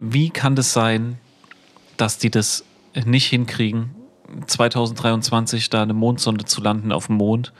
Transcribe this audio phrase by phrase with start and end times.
[0.00, 1.18] Wie kann das sein,
[1.96, 2.64] dass die das
[3.04, 3.96] nicht hinkriegen,
[4.46, 7.52] 2023 da eine Mondsonde zu landen auf dem Mond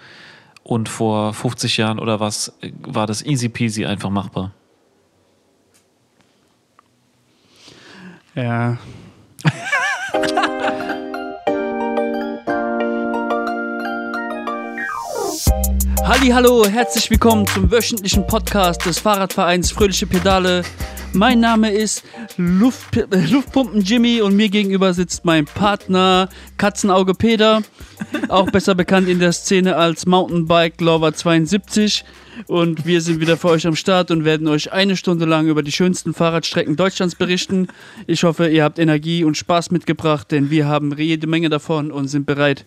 [0.62, 4.52] und vor 50 Jahren oder was war das easy peasy einfach machbar?
[8.36, 8.78] Ja.
[16.04, 20.62] Halli, hallo, herzlich willkommen zum wöchentlichen Podcast des Fahrradvereins Fröhliche Pedale.
[21.12, 22.04] Mein Name ist
[22.36, 26.28] Luft, äh, Luftpumpen Jimmy und mir gegenüber sitzt mein Partner
[26.58, 27.62] Katzenauge Peter,
[28.28, 32.04] auch besser bekannt in der Szene als Mountainbike Lover 72.
[32.46, 35.62] Und wir sind wieder für euch am Start und werden euch eine Stunde lang über
[35.62, 37.68] die schönsten Fahrradstrecken Deutschlands berichten.
[38.06, 42.08] Ich hoffe, ihr habt Energie und Spaß mitgebracht, denn wir haben jede Menge davon und
[42.08, 42.64] sind bereit.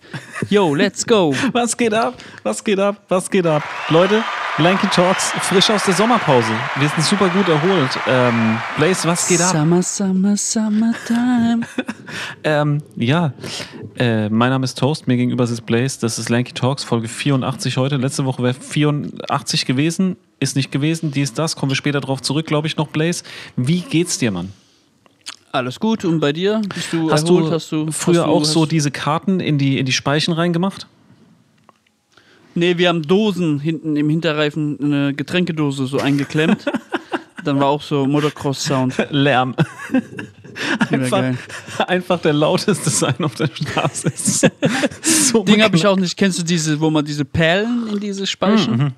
[0.50, 1.34] Yo, let's go!
[1.52, 2.14] Was geht ab?
[2.42, 3.02] Was geht ab?
[3.08, 3.62] Was geht ab?
[3.88, 4.22] Leute,
[4.58, 6.52] Lanky Talks, frisch aus der Sommerpause.
[6.76, 7.98] Wir sind super gut erholt.
[8.06, 9.52] Ähm, Blaze, was geht ab?
[9.52, 11.62] Summer, summer, summertime.
[12.44, 13.32] ähm, ja,
[13.96, 15.98] äh, mein Name ist Toast, mir gegenüber sitzt Blaze.
[16.02, 17.96] Das ist Lanky Talks, Folge 84 heute.
[17.96, 21.10] Letzte Woche wäre 84 gewesen, ist nicht gewesen.
[21.10, 23.24] Dies, das, kommen wir später drauf zurück, glaube ich, noch, Blaze.
[23.56, 24.52] Wie geht's dir, Mann?
[25.52, 26.62] Alles gut und bei dir?
[26.74, 27.46] Bist du Hast erholt?
[27.46, 30.32] du hast du früher hast du, auch so diese Karten in die, in die Speichen
[30.32, 30.86] reingemacht?
[32.54, 36.64] Nee, wir haben Dosen hinten im Hinterreifen, eine Getränkedose so eingeklemmt.
[37.44, 38.94] Dann war auch so Motocross-Sound.
[39.10, 39.54] Lärm.
[40.90, 41.34] Einfach,
[41.86, 44.12] einfach der lauteste sein auf der Straße.
[45.02, 46.14] So, Ding habe ich auch nicht.
[46.14, 48.92] Kennst du diese, wo man diese Perlen in diese Speichen?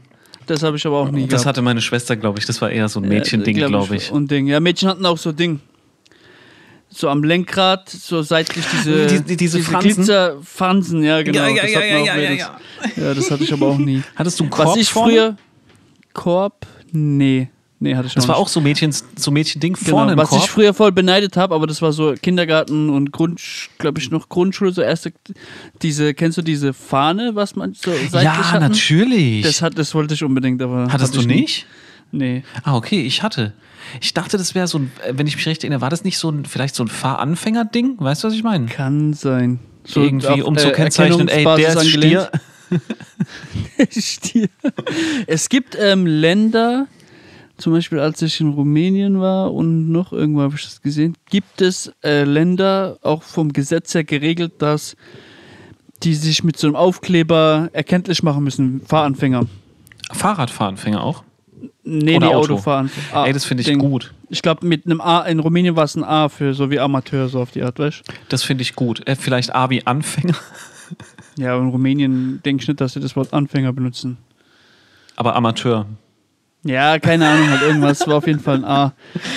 [0.46, 1.46] Das habe ich aber auch nie Das gehabt.
[1.46, 2.46] hatte meine Schwester, glaube ich.
[2.46, 4.10] Das war eher so ein Mädchending, Ja, glaube ich.
[4.12, 4.46] Und Ding.
[4.46, 5.60] Ja, Mädchen hatten auch so Ding.
[6.90, 9.94] So am Lenkrad, so seitlich diese, Die- die- diese Fransen?
[9.94, 11.40] Glitzerfransen, ja, genau.
[11.40, 14.02] Ja, ja, das ja, ja, ja, ja, das- ja, das hatte ich aber auch nie.
[14.14, 15.12] Hattest du einen Was Korb ich vorne?
[15.12, 15.36] früher.
[16.12, 16.66] Korb?
[16.92, 17.48] Nee.
[17.84, 18.42] Nee, hatte ich Das war nicht.
[18.42, 20.42] auch so Mädchen, so Mädchending Genau, vorne im was Korb.
[20.42, 23.42] ich früher voll beneidet habe, aber das war so Kindergarten und Grund,
[23.76, 25.12] glaube ich, noch Grundschule, so erste,
[25.82, 28.62] diese, kennst du diese Fahne, was man so seitlich ja, hatten?
[28.62, 29.42] natürlich.
[29.44, 30.88] Das, hat, das wollte ich unbedingt, aber.
[30.90, 31.40] Hattest hatte du ich nie.
[31.42, 31.66] nicht?
[32.10, 32.42] Nee.
[32.62, 33.52] Ah, okay, ich hatte.
[34.00, 36.16] Ich dachte, das wäre so ein, äh, wenn ich mich recht erinnere, war das nicht
[36.16, 37.96] so ein, vielleicht so ein Fahranfänger-Ding?
[37.98, 38.64] Weißt du, was ich meine?
[38.66, 39.58] Kann sein.
[39.84, 42.30] So Irgendwie, auf, um zu äh, kennzeichnen, ey, der ist Erkennungsbasis Stier.
[42.32, 42.40] angelehnt.
[43.90, 44.48] Stier.
[45.26, 46.86] Es gibt ähm, Länder,
[47.56, 51.60] zum Beispiel als ich in Rumänien war und noch irgendwo habe ich das gesehen, gibt
[51.62, 54.96] es äh, Länder, auch vom Gesetz her geregelt, dass
[56.02, 59.46] die sich mit so einem Aufkleber erkenntlich machen müssen, Fahranfänger.
[60.12, 61.22] Fahrradfahranfänger auch.
[61.84, 62.54] Nee, Oder nee, Auto.
[62.54, 62.90] Autofahren.
[63.12, 63.78] Ah, ey, das finde ich Ding.
[63.78, 64.12] gut.
[64.28, 67.28] Ich glaube, mit einem A, in Rumänien war es ein A für so wie Amateur,
[67.28, 68.12] so auf die Art, weißt du?
[68.28, 69.06] Das finde ich gut.
[69.06, 70.34] Äh, vielleicht A wie Anfänger,
[71.38, 74.18] Ja, in Rumänien denke ich nicht, dass sie das Wort Anfänger benutzen.
[75.16, 75.86] aber Amateur.
[76.64, 78.84] Ja, keine Ahnung, halt irgendwas war auf jeden Fall ein A.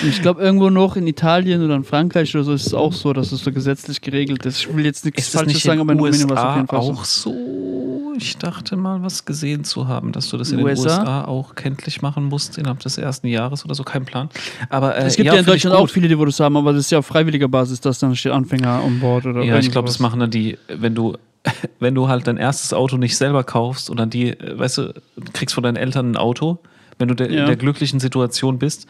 [0.02, 2.92] Und ich glaube, irgendwo noch in Italien oder in Frankreich oder so ist es auch
[2.92, 4.60] so, dass es so gesetzlich geregelt ist.
[4.60, 6.56] Ich will jetzt nichts Falsches nicht sagen, in aber in Rumänien war es auf USA
[6.56, 8.14] jeden Fall auch so.
[8.16, 11.00] Ich dachte mal, was gesehen zu haben, dass du das in den USA?
[11.00, 14.28] USA auch kenntlich machen musst innerhalb des ersten Jahres oder so, kein Plan.
[14.70, 16.56] Aber äh, Es gibt ja, in find ich Deutschland auch viele, die wo das haben,
[16.56, 19.58] aber das ist ja auf freiwilliger Basis, dass dann steht Anfänger on board oder Ja,
[19.58, 21.16] ich glaube, das machen dann die, wenn du,
[21.78, 24.94] wenn du halt dein erstes Auto nicht selber kaufst und dann die, äh, weißt du
[25.34, 26.58] kriegst von deinen Eltern ein Auto,
[26.98, 27.40] wenn du der, Ja.
[27.40, 28.86] in der glücklichen Situation bist,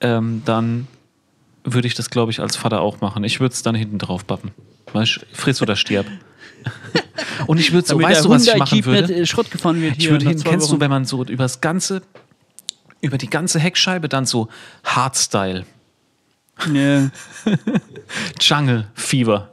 [0.00, 0.86] ähm, dann
[1.64, 3.22] würde ich das, glaube ich, als Vater auch machen.
[3.24, 4.50] Ich würde es dann hinten drauf bappen.
[4.92, 6.06] Weißt du, friss oder stirb.
[7.46, 9.14] und ich würde so, Damit weißt du, was ich machen würde?
[9.14, 10.80] äh, Schrott gefahren wird Ich würde nach hin, zwei kennst du, Wochen.
[10.80, 12.02] wenn man so über das ganze,
[13.00, 14.48] über die ganze Heckscheibe dann so
[14.84, 15.64] Hardstyle,
[16.72, 17.10] Ja,
[18.40, 19.50] Jungle Fever,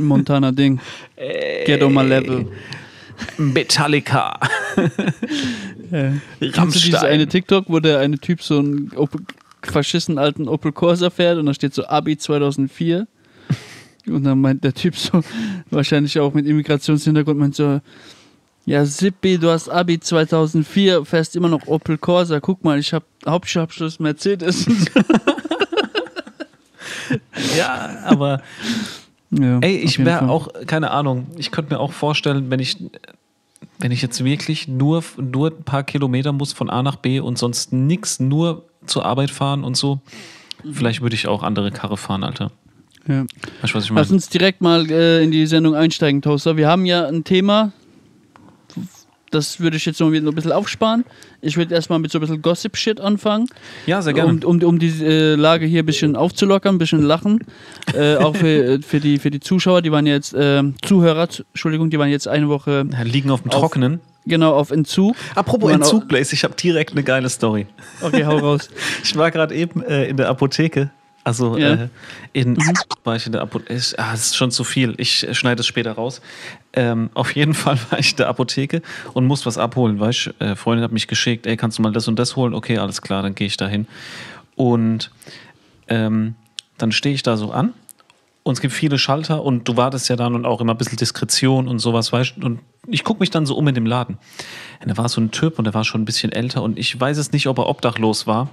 [0.00, 0.80] Montana Ding.
[1.66, 2.46] Get on my level.
[3.38, 4.38] Metallica,
[5.92, 6.14] Ja.
[6.40, 9.20] Kennst du dieses eine TikTok, wo der eine Typ so einen Opel,
[9.62, 13.06] verschissen alten Opel Corsa fährt und da steht so Abi 2004
[14.08, 15.22] und dann meint der Typ so,
[15.70, 17.80] wahrscheinlich auch mit Immigrationshintergrund, meint so,
[18.64, 23.04] ja Sippi, du hast Abi 2004, fährst immer noch Opel Corsa, guck mal, ich habe
[23.26, 24.66] Hauptschulabschluss Mercedes.
[27.56, 28.42] Ja, aber
[29.30, 32.76] ja, ey, ich wäre auch, keine Ahnung, ich könnte mir auch vorstellen, wenn ich,
[33.82, 37.36] wenn ich jetzt wirklich nur, nur ein paar Kilometer muss von A nach B und
[37.36, 40.00] sonst nix, nur zur Arbeit fahren und so,
[40.72, 42.52] vielleicht würde ich auch andere Karre fahren, Alter.
[43.08, 43.24] Ja.
[43.60, 46.56] Weißt du, was ich Lass uns direkt mal äh, in die Sendung einsteigen, Toaster.
[46.56, 47.72] Wir haben ja ein Thema,
[49.32, 51.04] das würde ich jetzt noch ein bisschen aufsparen.
[51.40, 53.46] Ich würde erstmal mit so ein bisschen Gossip-Shit anfangen,
[53.86, 54.32] Ja, sehr gerne.
[54.32, 57.40] um, um, um die äh, Lage hier ein bisschen aufzulockern, ein bisschen lachen.
[57.94, 61.90] äh, auch für, äh, für, die, für die Zuschauer, die waren jetzt, äh, Zuhörer, Entschuldigung,
[61.90, 64.00] die waren jetzt eine Woche Ja, liegen auf dem auf- Trockenen.
[64.26, 65.16] genau auf Entzug.
[65.34, 67.66] Apropos Entzug, Blaze, ich habe direkt eine geile Story.
[68.00, 68.68] Okay, hau raus.
[69.02, 70.90] Ich war gerade eben äh, in der Apotheke
[71.24, 71.74] Also Ja.
[71.74, 71.88] äh,
[72.32, 72.56] in
[73.04, 73.74] war ich in der Apotheke.
[73.98, 74.94] Ah, das ist schon zu viel.
[74.98, 76.20] Ich äh, schneide es später raus.
[76.72, 78.82] Ähm, auf jeden Fall war ich in der Apotheke
[79.14, 80.00] und muss was abholen.
[80.00, 82.54] Weißt du, äh, Freundin hat mich geschickt, ey, kannst du mal das und das holen?
[82.54, 83.86] Okay, alles klar, dann gehe ich dahin.
[84.56, 85.10] Und
[85.88, 86.34] ähm,
[86.78, 87.72] dann stehe ich da so an
[88.42, 90.98] und es gibt viele Schalter und du wartest ja dann und auch immer ein bisschen
[90.98, 92.38] Diskretion und sowas, weißt.
[92.42, 92.58] Und
[92.88, 94.18] ich gucke mich dann so um in dem Laden.
[94.80, 96.98] Und da war so ein Typ und der war schon ein bisschen älter und ich
[96.98, 98.48] weiß es nicht, ob er obdachlos war.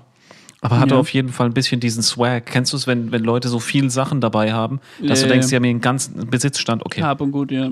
[0.61, 0.99] Aber hatte Ja.
[0.99, 2.45] auf jeden Fall ein bisschen diesen Swag.
[2.45, 5.45] Kennst du es, wenn, wenn Leute so viel Sachen dabei haben, dass Ja, du denkst,
[5.47, 5.49] ja.
[5.51, 6.85] die haben ihren ganzen Besitzstand?
[6.85, 7.01] Okay.
[7.01, 7.69] Hab und gut, ja.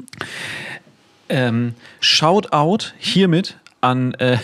[1.30, 4.38] Ähm, Shoutout hiermit an, äh,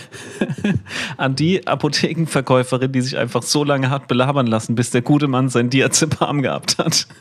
[1.17, 5.47] an die Apothekenverkäuferin, die sich einfach so lange hat belabern lassen, bis der gute Mann
[5.49, 7.07] sein Diazepam gehabt hat.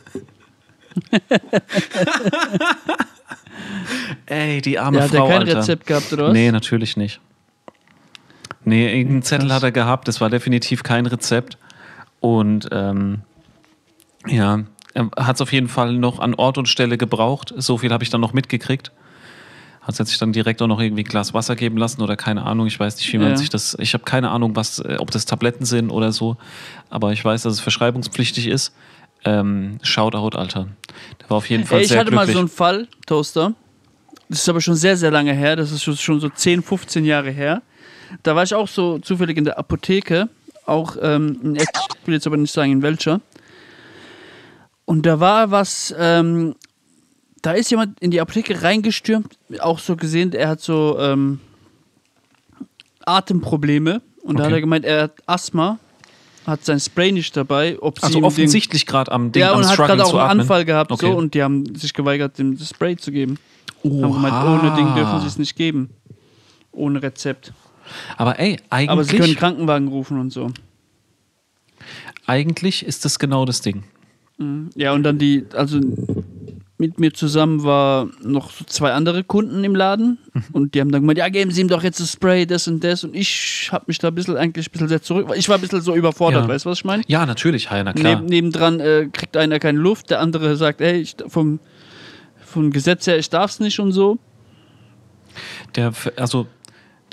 [4.25, 5.57] Ey, die arme Ja, hat er Frau, kein Alter.
[5.59, 6.33] Rezept gehabt, oder was?
[6.33, 7.19] Nee, natürlich nicht.
[8.65, 11.57] Nee, irgendeinen Zettel hat er gehabt, das war definitiv kein Rezept.
[12.19, 13.21] Und ähm,
[14.27, 14.63] ja,
[14.93, 17.53] er hat es auf jeden Fall noch an Ort und Stelle gebraucht.
[17.57, 18.91] So viel habe ich dann noch mitgekriegt.
[19.81, 22.67] Hat sich dann direkt auch noch irgendwie ein Glas Wasser geben lassen oder keine Ahnung.
[22.67, 23.37] Ich weiß nicht, wie man Ja.
[23.37, 23.75] sich das.
[23.81, 26.37] Ich habe keine Ahnung, was, äh, ob das Tabletten sind oder so.
[26.89, 28.73] Aber ich weiß, dass es verschreibungspflichtig ist.
[29.25, 30.67] Ähm, Shoutout, Alter.
[31.19, 32.27] Der war auf jeden Fall Ey, ich sehr hatte glücklich.
[32.29, 33.53] mal so einen Fall, Toaster.
[34.29, 35.57] Das ist aber schon sehr, sehr lange her.
[35.57, 37.61] Das ist schon- schon so 10, 15 Jahre her.
[38.21, 40.29] Da war ich auch so zufällig in der Apotheke.
[40.65, 41.67] Auch ähm, in Eck,
[42.01, 43.19] ich will jetzt aber nicht sagen, in welcher.
[44.85, 46.55] Und da war was, ähm,
[47.41, 51.39] da ist jemand in die Apotheke reingestürmt, auch so gesehen, er hat so ähm,
[53.05, 54.01] Atemprobleme.
[54.21, 54.51] Und da Okay.
[54.51, 55.79] hat er gemeint, er hat Asthma,
[56.45, 57.77] hat sein Spray nicht dabei.
[57.81, 60.39] Ob sie also offensichtlich gerade am Ding ja, und hat gerade auch einen atmen.
[60.41, 61.07] Anfall gehabt Okay.
[61.07, 63.37] so und die haben sich geweigert, dem das Spray zu geben.
[63.83, 64.59] Haben gemeint, Oha.
[64.59, 65.89] ohne Ding dürfen sie es nicht geben.
[66.71, 67.51] Ohne Rezept.
[68.17, 70.51] Aber ey, eigentlich, Aber sie können Krankenwagen rufen und so.
[72.25, 73.83] eigentlich ist das genau das Ding.
[74.75, 75.79] Ja, und dann die, also
[76.77, 80.43] mit mir zusammen war noch so zwei andere Kunden im Laden Mhm.
[80.51, 82.83] und die haben dann gemeint, ja, geben Sie ihm doch jetzt das Spray, das und
[82.83, 83.03] das.
[83.03, 85.61] Und ich habe mich da ein bisschen, eigentlich ein bisschen sehr zurück, ich war ein
[85.61, 86.47] bisschen so überfordert, Ja.
[86.49, 87.03] weißt du, was ich meine?
[87.07, 88.19] Ja, natürlich, na klar.
[88.21, 91.59] Neb, nebendran äh, kriegt einer keine Luft, der andere sagt, ey, ich, vom,
[92.43, 94.17] vom Gesetz her, ich darf's nicht und so.
[95.75, 96.47] Der, also,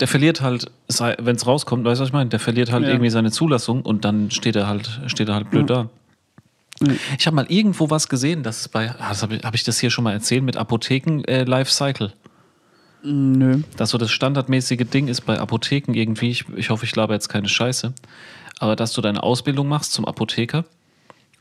[0.01, 2.29] der verliert halt, wenn es rauskommt, weißt du, was ich meine?
[2.29, 2.89] Der verliert halt Ja.
[2.89, 5.89] irgendwie seine Zulassung und dann steht er halt, steht er halt blöd da.
[6.81, 6.93] Ja.
[7.19, 9.63] Ich habe mal irgendwo was gesehen, das ist bei, ah, das habe ich, hab ich
[9.63, 12.11] das hier schon mal erzählt, mit Apotheken äh, Lifecycle.
[13.03, 13.59] Mm, Nö.
[13.77, 17.29] Dass so das standardmäßige Ding ist bei Apotheken irgendwie, ich, ich hoffe, ich laber jetzt
[17.29, 17.93] keine Scheiße,
[18.59, 20.65] aber dass du deine Ausbildung machst zum Apotheker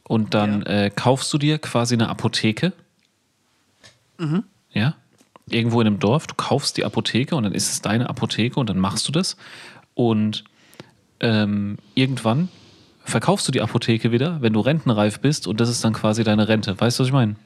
[0.04, 2.72] und dann äh, kaufst du dir quasi eine Apotheke.
[4.72, 4.94] Ja.
[5.52, 8.68] Irgendwo in einem Dorf, du kaufst die Apotheke und dann ist es deine Apotheke und
[8.68, 9.36] dann machst du das.
[9.94, 10.44] Und
[11.20, 12.48] ähm, irgendwann
[13.04, 16.48] verkaufst du die Apotheke wieder, wenn du rentenreif bist und das ist dann quasi deine
[16.48, 16.78] Rente.
[16.78, 17.36] Weißt du, was ich meine?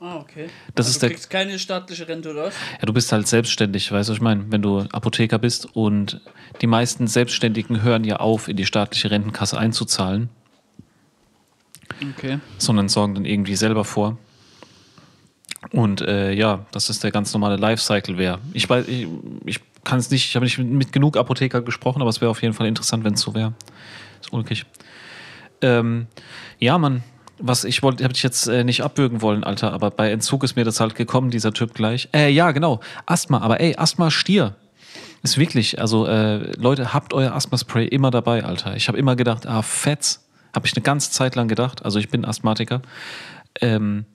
[0.00, 0.48] Ah, okay.
[0.74, 2.54] Das also ist du kriegst keine staatliche Rente, oder was?
[2.80, 4.44] Ja, du bist halt selbstständig, weißt du, was ich meine?
[4.48, 6.20] Wenn du Apotheker bist und
[6.60, 10.30] die meisten Selbstständigen hören ja auf, in die staatliche Rentenkasse einzuzahlen,
[12.16, 12.38] Okay.
[12.58, 14.18] sondern sorgen dann irgendwie selber vor.
[15.72, 18.38] Und äh, ja, das ist der ganz normale Lifecycle wäre.
[18.52, 19.08] Ich weiß, ich,
[19.44, 22.42] ich kann es nicht, ich habe nicht mit, genug Apotheker gesprochen, aber es wäre auf
[22.42, 23.54] jeden Fall interessant, wenn es so wäre.
[24.20, 24.66] Ist ulkig.
[25.60, 26.06] Ähm,
[26.58, 27.02] ja, Mann,
[27.38, 30.56] was ich wollte, habe ich jetzt äh, nicht abwürgen wollen, Alter, aber bei Entzug ist
[30.56, 32.08] mir das halt gekommen, dieser Typ gleich.
[32.14, 34.54] Äh, ja, genau, Asthma, aber ey, Asthma Stier.
[35.22, 38.76] Ist wirklich, also äh, Leute, habt euer Asthma-Spray immer dabei, Alter.
[38.76, 40.24] Ich habe immer gedacht, ah, Fetz.
[40.54, 41.84] Habe ich eine ganze Zeit lang gedacht.
[41.84, 42.80] Also ich bin Asthmatiker.
[43.60, 44.06] Ähm,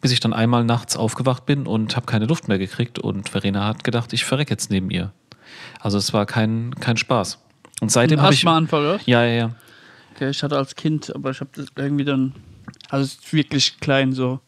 [0.00, 3.66] bis ich dann einmal nachts aufgewacht bin und habe keine Luft mehr gekriegt und Verena
[3.66, 5.12] hat gedacht, ich verrecke jetzt neben ihr.
[5.80, 7.38] Also es war kein, kein Spaß.
[7.80, 8.40] Und seitdem habe ich...
[8.40, 9.00] Asthmaanfall, oder?
[9.06, 9.54] Ja, ja, ja.
[10.14, 12.34] Okay, ich hatte als Kind, aber ich habe das irgendwie dann.
[12.88, 14.40] Also es ist wirklich klein so.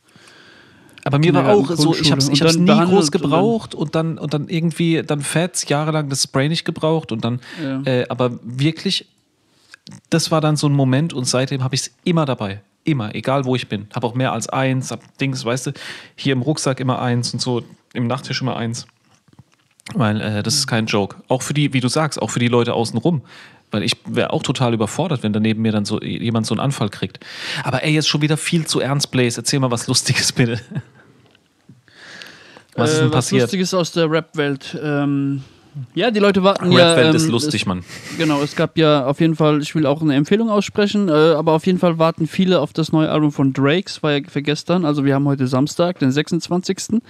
[1.04, 4.18] Aber mir war auch so, ich habe es ich hab's nie groß gebraucht und dann,
[4.18, 7.82] und dann irgendwie, dann Fats jahrelang das Spray nicht gebraucht und dann, Ja.
[7.84, 9.08] äh, aber wirklich,
[10.10, 12.62] das war dann so ein Moment und seitdem habe ich es immer dabei.
[12.84, 13.86] Immer, egal wo ich bin.
[13.94, 15.72] Habe auch mehr als eins, hab Dings, weißt du,
[16.16, 17.62] hier im Rucksack immer eins und so,
[17.94, 18.86] im Nachttisch immer eins.
[19.94, 21.16] Weil äh, das ist kein Joke.
[21.28, 23.22] Auch für die, wie du sagst, auch für die Leute außenrum.
[23.70, 26.88] Weil ich wäre auch total überfordert, wenn daneben mir dann so jemand so einen Anfall
[26.90, 27.20] kriegt.
[27.64, 29.40] Aber ey, jetzt schon wieder viel zu ernst, Blaze.
[29.40, 30.60] Erzähl mal was Lustiges, bitte.
[32.74, 33.42] Was ist Äh, denn was passiert?
[33.42, 34.78] Lustiges aus der Rap-Welt.
[34.82, 35.42] Ähm,
[35.94, 36.90] ja, die Leute warten ja.
[36.90, 37.78] Rap-Welt ähm, ist lustig, Mann.
[37.78, 41.12] Es, genau, es gab ja auf jeden Fall, ich will auch eine Empfehlung aussprechen, äh,
[41.12, 44.42] aber auf jeden Fall warten viele auf das neue Album von Drakes, war ja für
[44.42, 44.84] gestern.
[44.84, 47.00] Also wir haben heute Samstag, den 26.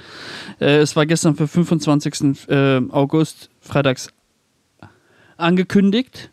[0.61, 2.49] Äh, es war gestern für 25.
[2.49, 4.11] Äh, August, freitags
[5.37, 6.31] angekündigt.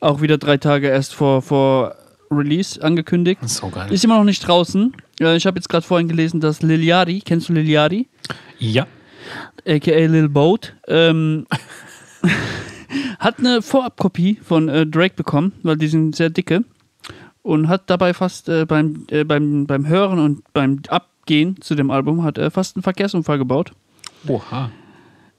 [0.00, 1.94] Auch wieder drei Tage erst vor, vor
[2.30, 3.40] Release angekündigt.
[3.48, 3.92] So geil.
[3.92, 4.94] Ist immer noch nicht draußen.
[5.20, 8.08] Äh, ich habe jetzt gerade vorhin gelesen, dass Liliari, kennst du Liliari?
[8.58, 8.86] Ja.
[9.66, 11.46] Aka Lil Boat, ähm,
[13.18, 16.64] hat eine Vorabkopie von äh, Drake bekommen, weil die sind sehr dicke
[17.42, 21.90] und hat dabei fast äh, beim, äh, beim, beim Hören und beim Abgehen zu dem
[21.90, 23.72] Album hat er fast einen Verkehrsunfall gebaut.
[24.26, 24.70] Oha.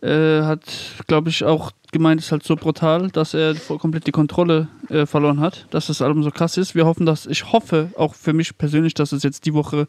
[0.02, 0.66] Äh, hat,
[1.08, 5.40] glaube ich, auch gemeint, ist halt so brutal, dass er komplett die Kontrolle äh, verloren
[5.40, 6.76] hat, dass das Album so krass ist.
[6.76, 9.88] Wir hoffen, dass, ich hoffe auch für mich persönlich, dass es jetzt die Woche,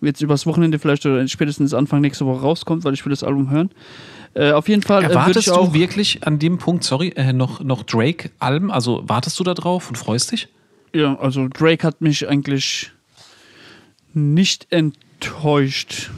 [0.00, 3.50] jetzt übers Wochenende vielleicht oder spätestens Anfang nächste Woche rauskommt, weil ich will das Album
[3.50, 3.70] hören.
[4.34, 5.74] Äh, auf jeden Fall äh, Erwartest ich du auch.
[5.74, 8.70] wirklich an dem Punkt, sorry, äh, noch, noch Drake-Alben?
[8.70, 10.48] Also wartest du da drauf und freust dich?
[10.94, 12.90] Ja, also Drake hat mich eigentlich
[14.12, 16.10] nicht enttäuscht.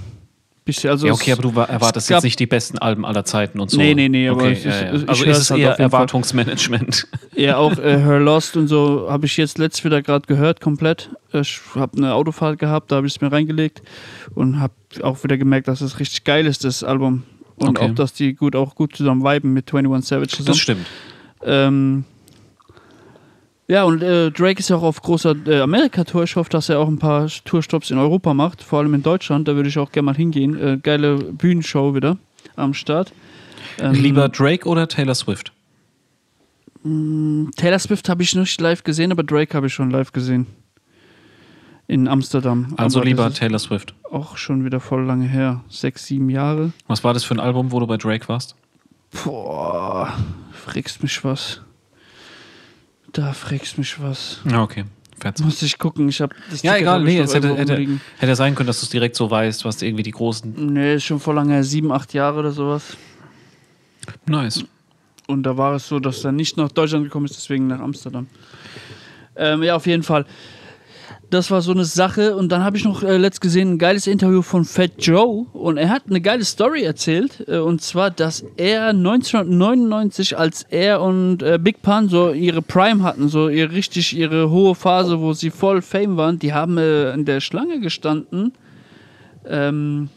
[0.85, 3.69] Also ja, okay, aber du wa- erwartest jetzt nicht die besten Alben aller Zeiten und
[3.71, 3.79] so.
[3.79, 4.95] Nee, nee, nee, aber okay, ist- ja, ja.
[4.95, 5.79] ich Also höre ist es halt eher.
[5.81, 7.09] Erwartungsmanagement.
[7.35, 11.11] Ja, auch äh, Her Lost und so habe ich jetzt letzt wieder gerade gehört, komplett.
[11.33, 13.83] Ich habe eine Autofahrt gehabt, da habe ich es mir reingelegt
[14.35, 17.25] und habe auch wieder gemerkt, dass es richtig geil ist, das Album.
[17.57, 17.91] Und Okay.
[17.91, 20.47] auch, dass die gut auch gut zusammen viben mit 21 Savage zusammen.
[20.47, 20.87] Das stimmt.
[21.45, 22.05] Ähm,
[23.73, 26.25] ja, und äh, Drake ist ja auch auf großer äh, Amerika-Tour.
[26.25, 29.49] Ich hoffe, dass er auch ein paar Tourstops in Europa macht, vor allem in Deutschland.
[29.49, 30.59] Da würde ich auch gerne mal hingehen.
[30.61, 32.19] Äh, geile Bühnenshow wieder
[32.55, 33.15] am Start.
[33.79, 35.53] Ähm, Lieber Drake oder Taylor Swift?
[36.85, 40.47] Taylor Swift habe ich nicht live gesehen, aber Drake habe ich schon live gesehen.
[41.87, 42.75] In Amsterdam.
[42.77, 43.95] Also aber lieber Taylor Swift.
[44.11, 45.65] auch schon wieder voll lange her.
[45.71, 46.73] Sechs, sieben Jahre.
[46.89, 48.55] Was war das für ein Album, wo du bei Drake warst?
[49.25, 50.13] Boah,
[50.53, 51.63] fragst mich was.
[53.13, 54.41] Da fragst mich was.
[54.51, 54.85] Ja, okay.
[55.21, 55.45] Fertig.
[55.45, 56.09] Muss ich gucken.
[56.09, 57.87] Ich habe das Ja, Ticket egal, hab nee, es hätte, hätte,
[58.19, 60.73] hätte sein können, dass du es direkt so weißt, was irgendwie die großen.
[60.73, 62.97] Nee, ist schon vor lange sieben, acht Jahre oder sowas.
[64.27, 64.65] Nice.
[65.29, 68.27] Und da war es so, dass er nicht nach Deutschland gekommen ist, deswegen nach Amsterdam.
[69.37, 70.27] Ähm, ja, auf jeden Fall.
[71.33, 72.37] Das war so eine Sache.
[72.37, 75.47] Und dann habe ich noch äh, letzt gesehen ein geiles Interview von Fat Joe.
[75.55, 77.49] Und er hat eine geile Story erzählt.
[77.49, 83.03] Äh, und zwar, dass er 1999, als er und äh, Big Pun so ihre Prime
[83.03, 87.15] hatten, so ihre richtig ihre hohe Phase, wo sie voll Fame waren, die haben äh,
[87.15, 88.53] in der Schlange gestanden.
[89.47, 90.11] Ähm,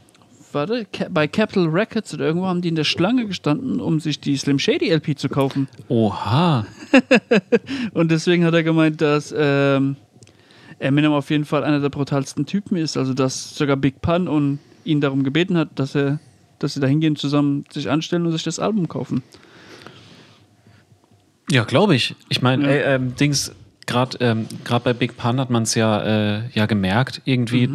[0.51, 4.35] warte, bei Capitol Records oder irgendwo haben die in der Schlange gestanden, um sich die
[4.35, 5.69] Slim Shady LP zu kaufen.
[5.87, 6.65] Oha.
[7.93, 9.95] Und deswegen hat er gemeint, dass ähm,
[10.79, 12.97] Eminem auf jeden Fall einer der brutalsten Typen ist.
[12.97, 16.19] Also dass sogar Big Pun und ihn darum gebeten hat, dass er,
[16.59, 19.23] dass sie da hingehen, zusammen sich anstellen und sich das Album kaufen.
[21.49, 22.15] Ja, glaube ich.
[22.29, 22.95] Ich meine, Ja.
[22.95, 23.51] ähm, Dings,
[23.85, 26.01] gerade ähm, grad bei Big Pun hat man es ja,
[26.37, 27.69] äh, ja gemerkt, irgendwie,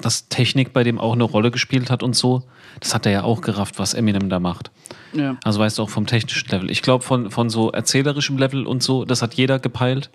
[0.00, 2.44] dass Technik bei dem auch eine Rolle gespielt hat und so.
[2.80, 4.70] Das hat er ja auch gerafft, was Eminem da macht.
[5.14, 5.36] Ja.
[5.42, 6.70] Also weißt du auch vom technischen Level.
[6.70, 10.10] Ich glaube, von, von so erzählerischem Level und so, das hat jeder gepeilt,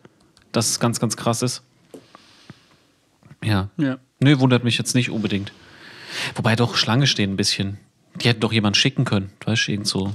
[0.51, 1.63] dass es ganz, ganz krass ist.
[3.43, 3.69] Ja.
[3.77, 3.98] Ja.
[4.19, 5.51] Nö, wundert mich jetzt nicht unbedingt.
[6.36, 7.77] Wobei doch Schlange stehen ein bisschen.
[8.15, 10.13] Die hätten doch jemand schicken können, weißt du, irgend so.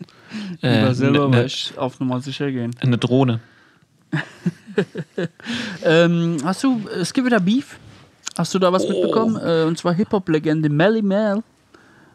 [0.62, 2.74] äh, selber, ne, weil ich auf Nummer sicher gehen.
[2.80, 3.40] eine Drohne.
[5.84, 7.78] Ähm, hast du, es gibt wieder Beef.
[8.36, 9.36] Hast du da was mitbekommen?
[9.36, 11.44] Äh, und zwar Hip-Hop-Legende Melly Mel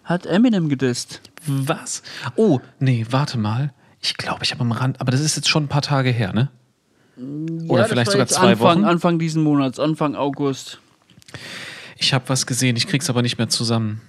[0.03, 1.21] hat Eminem gedisst.
[1.45, 2.03] Was?
[2.35, 3.71] Oh, nee, warte mal.
[4.01, 6.33] Ich glaube, ich habe am Rand, aber das ist jetzt schon ein paar Tage her,
[6.33, 6.49] ne?
[7.67, 8.85] Oder Ja, vielleicht sogar zwei Anfang, Wochen.
[8.85, 10.79] Anfang diesen Monats, Anfang August.
[11.97, 14.01] Ich habe was gesehen, ich krieg's aber nicht mehr zusammen.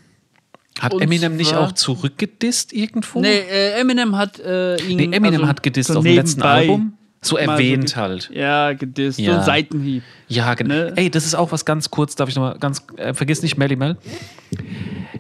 [0.79, 3.21] Hat Und Eminem nicht auch zurückgedisst irgendwo?
[3.21, 4.97] Nee, äh, Eminem hat äh, ihn.
[4.97, 6.95] Nee, Eminem also, hat gedisst so auf dem letzten Album.
[7.23, 8.31] So erwähnt ge- halt.
[8.33, 9.19] Ja, gedisst.
[9.19, 9.39] So Ja.
[9.41, 10.03] ein Seitenhieb.
[10.29, 10.75] Ja, genau.
[10.75, 10.93] Ne?
[10.97, 13.77] Ey, das ist auch was ganz kurz, darf ich nochmal ganz, äh, vergiss nicht Melly
[13.77, 13.99] Mel.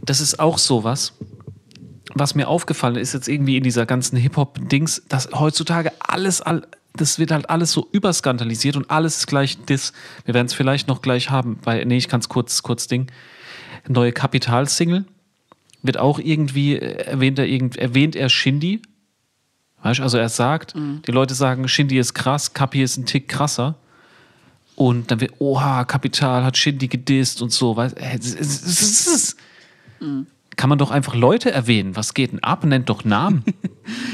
[0.06, 1.12] Das ist auch sowas,
[2.14, 6.62] was mir aufgefallen ist jetzt irgendwie in dieser ganzen Hip-Hop-Dings, dass heutzutage alles, all,
[6.94, 9.92] das wird halt alles so überskandalisiert und alles ist gleich das.
[10.24, 13.10] Wir werden es vielleicht noch gleich haben, weil, nee, ich kann es kurz, kurz Ding.
[13.88, 15.04] Neue Kapital-Single
[15.82, 18.82] wird auch irgendwie, äh, erwähnt er, irgend, erwähnt er Shindy.
[19.82, 20.74] Weißt du, also er sagt,
[21.06, 23.76] die Leute sagen, Shindy ist krass, Kapi ist ein Tick krasser.
[24.76, 27.76] Und dann wird, oha, Kapital hat Shindy gedisst und so.
[27.76, 29.36] Weißt, äh, es- es- es- es- es-
[30.60, 31.96] Kann man doch einfach Leute erwähnen.
[31.96, 32.64] Was geht denn ab?
[32.66, 33.44] Nennt doch Namen.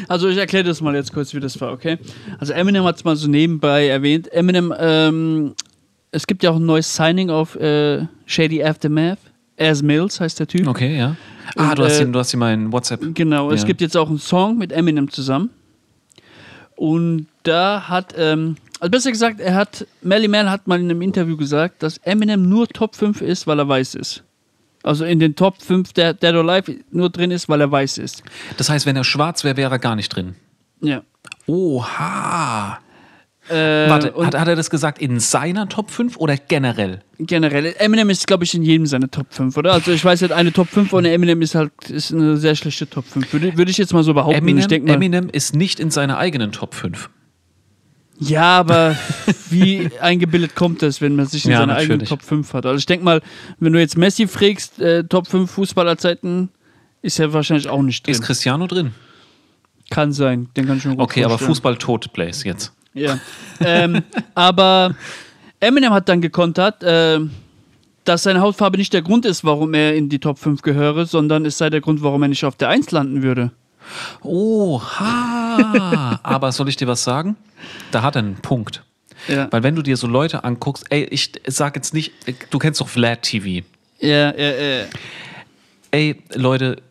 [0.08, 1.98] Also ich erkläre das mal jetzt kurz, wie das war, okay?
[2.38, 4.32] Also Eminem hat es mal so nebenbei erwähnt.
[4.32, 5.54] Eminem, ähm,
[6.12, 9.18] es gibt ja auch ein neues Signing auf äh, Shady Aftermath.
[9.58, 10.66] As Mills heißt der Typ.
[10.68, 11.16] Okay, ja.
[11.56, 13.00] Ah, Und, du hast, äh, ihn, du hast ihn mal in WhatsApp.
[13.14, 13.66] Genau, es Ja.
[13.66, 15.50] gibt jetzt auch einen Song mit Eminem zusammen.
[16.76, 21.02] Und da hat, ähm, also besser gesagt, er hat, Melly Mel hat mal in einem
[21.02, 24.22] Interview gesagt, dass Eminem nur Top 5 ist, weil er weiß ist.
[24.86, 27.98] Also in den Top 5 der Dead or Alive nur drin ist, weil er weiß
[27.98, 28.22] ist.
[28.56, 30.36] Das heißt, wenn er schwarz wäre, wäre er gar nicht drin.
[30.80, 31.02] Ja.
[31.46, 32.78] Oha.
[33.48, 37.00] Äh, Warte, hat, hat er das gesagt in seiner Top 5 oder generell?
[37.18, 39.72] generell, Eminem ist, glaube ich, in jedem seine Top 5, oder?
[39.72, 42.88] Also ich weiß nicht, eine Top 5 ohne Eminem ist halt ist eine sehr schlechte
[42.88, 43.32] Top 5.
[43.32, 44.38] Würde, würde ich jetzt mal so behaupten.
[44.38, 47.10] Eminem, mal, Eminem ist nicht in seiner eigenen Top 5.
[48.18, 48.96] Ja, aber
[49.50, 52.08] wie eingebildet kommt das, wenn man sich in Ja, seiner eigenen natürlich.
[52.08, 52.66] Top 5 hat?
[52.66, 53.20] Also ich denke mal,
[53.60, 56.48] wenn du jetzt Messi fragst, äh, Top 5 Fußballerzeiten,
[57.02, 58.12] ist er wahrscheinlich auch nicht drin.
[58.12, 58.92] Ist Cristiano drin?
[59.90, 61.48] Kann sein, den kann ich mir gut Okay, aber vorstellen.
[61.50, 62.72] Fußball tot, Blaze, jetzt.
[62.94, 63.18] Ja.
[63.60, 64.02] ähm,
[64.34, 64.96] aber
[65.60, 67.20] Eminem hat dann gekontert, äh,
[68.04, 71.44] dass seine Hautfarbe nicht der Grund ist, warum er in die Top 5 gehöre, sondern
[71.44, 73.52] es sei der Grund, warum er nicht auf der 1 landen würde.
[74.22, 76.20] Oha!
[76.22, 77.36] aber soll ich dir was sagen?
[77.90, 78.82] Da hat er einen Punkt.
[79.28, 82.12] Ja, Weil wenn du dir so Leute anguckst, ey, ich sag jetzt nicht,
[82.50, 83.64] du kennst doch Vlad TV.
[84.00, 84.84] ja, ja, ja.
[85.92, 86.82] Ey, Leute,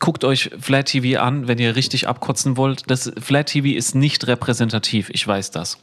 [0.00, 2.90] guckt euch Flat TV an, wenn ihr richtig abkotzen wollt.
[2.90, 5.78] Das Flat TV ist nicht repräsentativ, ich weiß das.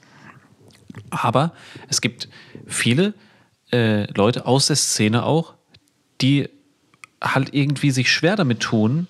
[1.11, 1.53] Aber
[1.87, 2.27] es gibt
[2.67, 3.13] viele
[3.71, 5.53] äh, Leute aus der Szene auch,
[6.19, 6.49] die
[7.23, 9.07] halt irgendwie sich schwer damit tun,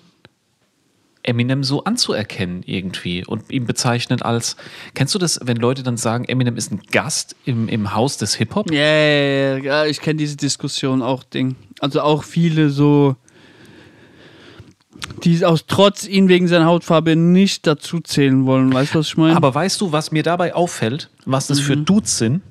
[1.22, 4.56] Eminem so anzuerkennen irgendwie und ihn bezeichnen als,
[4.94, 8.34] kennst du das, wenn Leute dann sagen, Eminem ist ein Gast im, im Haus des
[8.34, 8.70] Hip-Hop?
[8.70, 11.56] Ja, ja, ja, ja, ich kenne diese Diskussion auch, Ding.
[11.80, 13.16] Also auch viele so,
[15.22, 18.72] die aus Trotz ihn wegen seiner Hautfarbe nicht dazu zählen wollen.
[18.72, 19.36] Weißt du, was ich meine?
[19.36, 22.42] Aber weißt du, was mir dabei auffällt, was das für Dudes sind?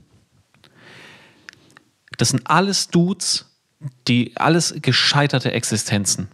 [2.17, 3.45] Das sind alles Dudes,
[4.07, 6.27] die alles gescheiterte Existenzen.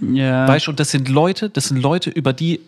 [0.00, 0.46] Ja.
[0.48, 2.60] Weißt du, und das sind Leute, das sind Leute, über die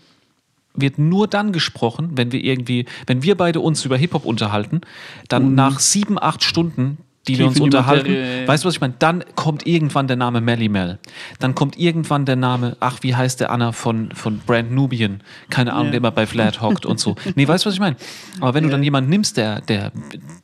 [0.74, 4.80] wird nur dann gesprochen, wenn wir irgendwie, wenn wir beide uns über Hip-Hop unterhalten,
[5.28, 6.96] dann nach sieben, acht Stunden,
[7.28, 8.94] die wir Tief uns in die unterhalten, Materie, weißt du, was ich meine?
[8.98, 10.98] Dann kommt irgendwann der Name Melly Mel.
[11.38, 15.20] Dann kommt irgendwann der Name, ach, wie heißt der Anna von, von Brand Nubian?
[15.50, 15.90] Keine Ahnung, Ja.
[15.92, 17.14] der immer bei Flat hockt und so.
[17.36, 17.96] Nee, weißt du, was ich meine?
[18.40, 18.72] Aber wenn du Ja.
[18.72, 19.92] dann jemanden nimmst, der, der,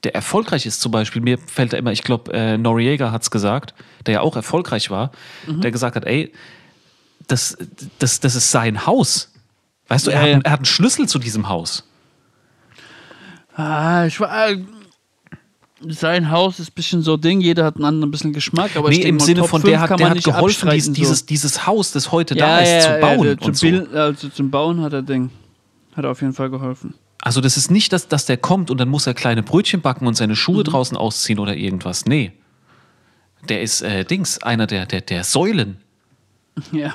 [0.04, 3.30] der erfolgreich ist, zum Beispiel, mir fällt da immer, ich glaube, äh, Noriega hat es
[3.32, 3.74] gesagt,
[4.06, 5.10] der ja auch erfolgreich war,
[5.46, 5.62] Mhm.
[5.62, 6.32] der gesagt hat, ey,
[7.28, 7.56] das,
[7.98, 9.32] das, das ist sein Haus.
[9.88, 10.40] Weißt du, er, hat, ja.
[10.42, 11.84] er hat einen Schlüssel zu diesem Haus.
[13.54, 14.50] Ah, ich war.
[14.50, 14.58] äh,
[15.88, 19.02] Sein Haus ist ein bisschen so Ding, jeder hat einen anderen bisschen Geschmack, aber nee,
[19.02, 21.66] im mal, Sinne Top von, 5 der hat, der hat nicht geholfen, dies, dieses, dieses
[21.66, 23.22] Haus, das heute ja, da ist, ja, zu bauen.
[23.22, 23.66] der, und zu so.
[23.66, 25.30] Bild, also zum Bauen hat er Ding.
[25.94, 26.94] Hat er auf jeden Fall geholfen.
[27.20, 30.06] Also das ist nicht, dass, dass der kommt und dann muss er kleine Brötchen backen
[30.06, 30.36] und seine Mhm.
[30.36, 32.06] Schuhe draußen ausziehen oder irgendwas.
[32.06, 32.32] Nee.
[33.48, 35.78] Der ist, äh, Dings, einer der, der, der Säulen.
[36.72, 36.94] Ja.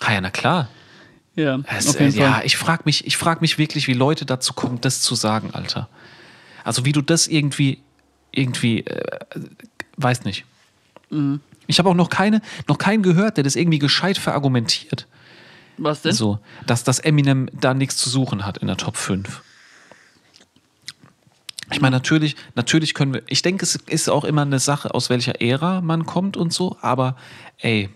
[0.00, 0.68] Ah ja, na klar.
[1.34, 4.80] Ja, Es, äh, ja, ich frage mich, ich frag mich wirklich, wie Leute dazu kommen,
[4.80, 5.88] das zu sagen, Alter.
[6.64, 7.80] Also wie du das irgendwie,
[8.32, 9.18] irgendwie, äh,
[9.96, 10.44] weiß nicht.
[11.10, 11.40] Mhm.
[11.68, 15.06] Ich habe auch noch keine, noch keinen gehört, der das irgendwie gescheit verargumentiert.
[15.76, 16.12] Was denn?
[16.12, 19.42] So, dass das Eminem da nichts zu suchen hat in der Top 5.
[21.70, 25.10] Ich meine, natürlich, natürlich können wir, ich denke, es ist auch immer eine Sache, aus
[25.10, 27.16] welcher Ära man kommt und so, aber
[27.58, 27.90] ey,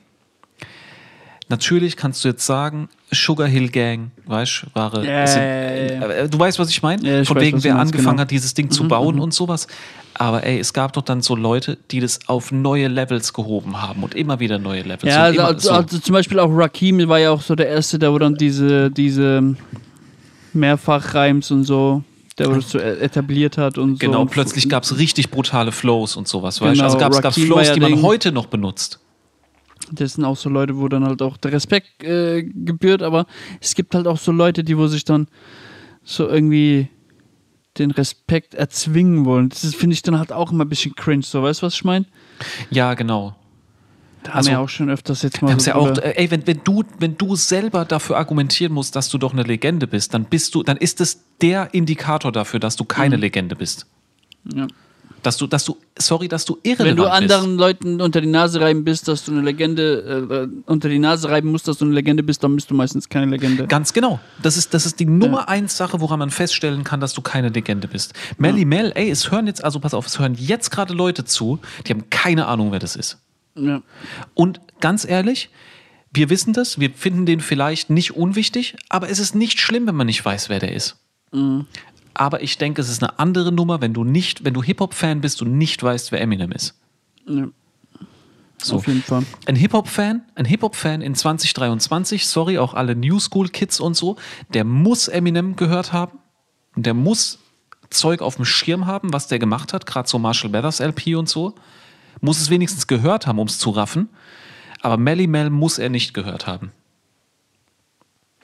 [1.52, 6.38] natürlich kannst du jetzt sagen, Sugar Hill Gang, weißt du, war, Ja, sind, äh, du
[6.38, 7.24] weißt, was ich meine?
[7.26, 8.22] Von weiß, wegen, wer angefangen genau.
[8.22, 9.66] hat, dieses Ding zu bauen und sowas.
[10.14, 14.02] Aber ey, es gab doch dann so Leute, die das auf neue Levels gehoben haben
[14.02, 15.12] und immer wieder neue Levels.
[15.14, 15.74] Ja, also, also, so.
[15.74, 18.90] also zum Beispiel auch Rakim war ja auch so der Erste, der wo dann diese,
[18.90, 19.54] diese
[20.54, 22.02] Mehrfachreims und so,
[22.38, 24.06] der wo das so e- etabliert hat und so.
[24.06, 26.82] Genau, plötzlich gab es richtig brutale Flows und sowas, weißt du?
[26.82, 29.01] Genau, Also gab es Flows, die man heute noch benutzt.
[29.92, 33.26] Das sind auch so Leute, wo dann halt auch der Respekt äh, gebührt, aber
[33.60, 35.28] es gibt halt auch so Leute, die wo sich dann
[36.04, 36.88] so irgendwie
[37.78, 39.48] den Respekt erzwingen wollen.
[39.48, 41.84] Das finde ich dann halt auch immer ein bisschen cringe, so, weißt du, was ich
[41.84, 42.04] meine?
[42.70, 43.34] Ja, genau.
[44.24, 46.46] Da Also, haben wir ja auch schon öfters jetzt mal so ja auch, ey, wenn,
[46.46, 50.24] wenn, du, wenn du selber dafür argumentieren musst, dass du doch eine Legende bist, dann
[50.24, 53.22] bist du, dann ist es der Indikator dafür, dass du keine Mhm.
[53.22, 53.86] Legende bist.
[54.54, 54.66] ja.
[55.22, 57.34] Dass du, dass du, sorry, dass du Wenn irrelevant du bist.
[57.34, 61.28] anderen Leuten unter die Nase reiben bist, dass du eine Legende, äh, unter die Nase
[61.28, 63.66] reiben musst, dass du eine Legende bist, dann bist du meistens keine Legende.
[63.66, 64.18] Ganz genau.
[64.42, 67.50] Das ist, das ist die Nummer eins Sache, woran man feststellen kann, dass du keine
[67.50, 68.14] Legende bist.
[68.38, 71.60] Melly Mel, ey, es hören jetzt, also pass auf, es hören jetzt gerade Leute zu,
[71.86, 73.18] die haben keine Ahnung, wer das ist.
[73.54, 73.82] Ja.
[74.34, 75.50] Und ganz ehrlich,
[76.12, 79.94] wir wissen das, wir finden den vielleicht nicht unwichtig, aber es ist nicht schlimm, wenn
[79.94, 80.96] man nicht weiß, wer der ist.
[82.14, 85.42] Aber ich denke, es ist eine andere Nummer, wenn du nicht, wenn du Hip-Hop-Fan bist
[85.42, 86.74] und nicht weißt, wer Eminem ist.
[87.26, 87.48] ja.
[88.64, 88.76] So.
[88.76, 89.24] Auf jeden Fall.
[89.46, 94.16] Ein Hip-Hop-Fan, ein Hip-Hop-Fan in 2023, sorry, auch alle New School-Kids und so,
[94.54, 96.20] der muss Eminem gehört haben.
[96.76, 97.40] Und der muss
[97.90, 101.28] Zeug auf dem Schirm haben, was der gemacht hat, gerade so Marshall Mathers LP und
[101.28, 101.54] so.
[102.20, 104.08] Muss es wenigstens gehört haben, um es zu raffen.
[104.80, 106.70] Aber Melly Mel muss er nicht gehört haben.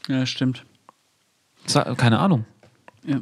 [0.09, 0.65] Ja, stimmt.
[1.97, 2.45] Keine Ahnung.
[3.05, 3.21] Ja.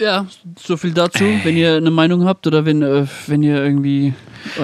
[0.00, 0.26] Ja,
[0.58, 1.24] so viel dazu.
[1.44, 4.14] Wenn ihr eine Meinung habt oder wenn, äh, wenn ihr irgendwie.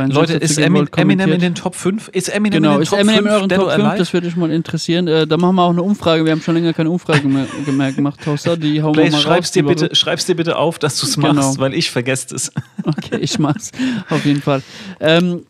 [0.09, 2.09] Leute, ist Emin, wollt, Eminem in den Top 5?
[2.09, 3.27] Ist Eminem Genau, in den ist Top Eminem 5?
[3.27, 3.85] in euren Top or 5?
[3.85, 3.99] Alive?
[3.99, 5.07] Das würde mich mal interessieren.
[5.07, 6.25] Äh, da machen wir auch eine Umfrage.
[6.25, 8.57] Wir haben schon länger keine Umfrage mehr, mehr gemacht, Toaster.
[8.57, 9.53] Die hauen wir Blaze, mal schreib's raus.
[9.53, 11.35] dir, bitte, schreib's dir bitte auf, dass du es Genau.
[11.35, 12.51] machst, weil ich vergesse es.
[12.87, 13.72] Okay, ich mach's.
[14.09, 14.62] Auf jeden Fall.
[15.01, 15.44] Ähm,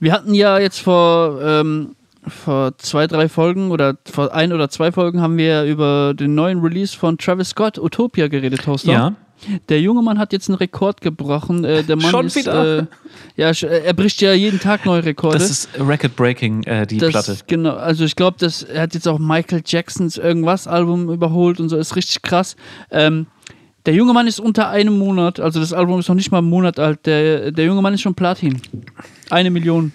[0.00, 1.94] wir hatten ja jetzt vor, ähm,
[2.26, 6.60] vor zwei, drei Folgen oder vor ein oder zwei Folgen haben wir über den neuen
[6.60, 8.92] Release von Travis Scott, Utopia, geredet, Toaster.
[8.92, 9.14] Ja.
[9.68, 11.64] Der junge Mann hat jetzt einen Rekord gebrochen.
[11.64, 12.78] Äh, der Mann Schon ist, wieder?
[12.80, 12.86] Äh,
[13.36, 15.38] ja, äh, er bricht ja jeden Tag neue Rekorde.
[15.38, 17.36] Das ist Record Breaking, äh, die Das- Platte.
[17.46, 18.36] Genau, also ich glaube,
[18.72, 22.56] er hat jetzt auch Michael Jacksons irgendwas Album überholt und so, ist richtig krass.
[22.90, 23.26] Ähm,
[23.84, 26.48] der junge Mann ist unter einem Monat, also das Album ist noch nicht mal einen
[26.48, 27.04] Monat alt.
[27.06, 28.60] Der, der junge Mann ist schon Platin.
[29.30, 29.92] Eine Million,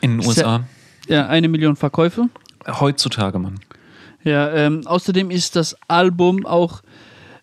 [0.00, 0.64] In den USA.
[1.08, 2.28] ja, eine Million Verkäufe.
[2.66, 3.60] Heutzutage, Mann.
[4.24, 6.80] Ja, ähm, außerdem ist das Album auch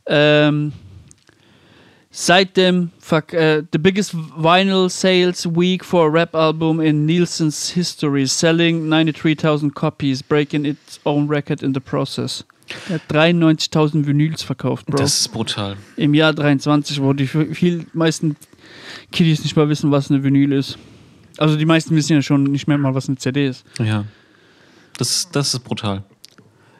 [0.07, 0.73] ähm,
[2.15, 8.25] seit dem äh, the biggest vinyl sales week for a rap album in Nielsen's history,
[8.25, 12.45] selling 93.000 copies, breaking its own record in the process.
[12.89, 14.97] Er hat 93.000 Vinyls verkauft, Bro.
[14.97, 15.77] Das ist brutal.
[15.97, 18.37] Im Jahr 23, wo die viel meisten
[19.11, 20.79] Kiddies nicht mal wissen, was eine Vinyl ist.
[21.37, 23.65] Also die meisten wissen ja schon nicht mehr mal, was eine CD ist.
[23.77, 24.05] Ja.
[24.97, 26.03] Das, das ist brutal.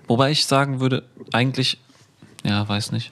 [0.08, 1.78] Wobei ich sagen würde, eigentlich,
[2.44, 3.12] ja, weiß nicht.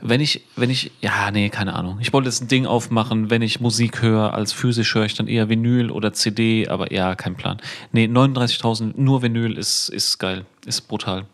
[0.00, 1.98] Wenn ich, wenn ich, ja, nee, keine Ahnung.
[2.00, 5.26] Ich wollte jetzt ein Ding aufmachen, wenn ich Musik höre, als physisch höre ich dann
[5.26, 7.58] eher Vinyl oder CD, aber ja, kein Plan.
[7.90, 11.26] Nee, 39.000, nur Vinyl ist, ist geil, ist brutal.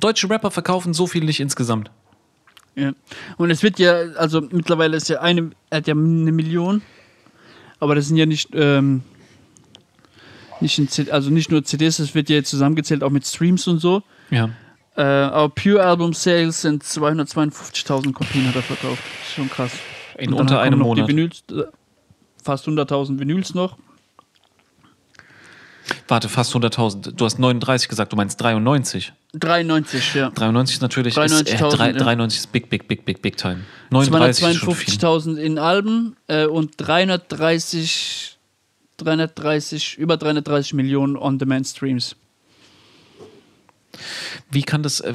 [0.00, 1.90] Deutsche Rapper verkaufen so viel nicht insgesamt.
[2.76, 2.92] Ja.
[3.36, 6.82] Und es wird ja, also mittlerweile ist ja eine, er hat ja eine Million,
[7.78, 9.02] aber das sind ja nicht, ähm,
[10.60, 13.80] nicht in also nicht nur CDs, das wird ja jetzt zusammengezählt, auch mit Streams und
[13.80, 14.02] so.
[14.30, 14.50] Ja.
[14.96, 19.02] Äh, aber Pure Album Sales sind 252.000 Kopien hat er verkauft.
[19.26, 19.72] Ist schon krass.
[20.16, 21.06] In unter einem Monat.
[21.08, 21.64] Vinyls, äh,
[22.42, 23.76] fast 100.000 Vinyls noch.
[26.08, 27.12] Warte, fast 100.000.
[27.12, 29.12] Du hast 39 gesagt, du meinst 93.
[29.34, 30.30] 93, ja.
[30.30, 31.98] 93 ist natürlich, ist, äh, 93.000, drei- ja.
[31.98, 33.60] 93 ist big, big, big, big, big time.
[33.90, 34.94] 39 ist schon viel.
[34.94, 38.38] 252.000 in Alben äh, und 330,
[38.96, 42.16] 330, über 330 Millionen On-Demand-Streams.
[44.50, 45.14] Wie kann das, äh,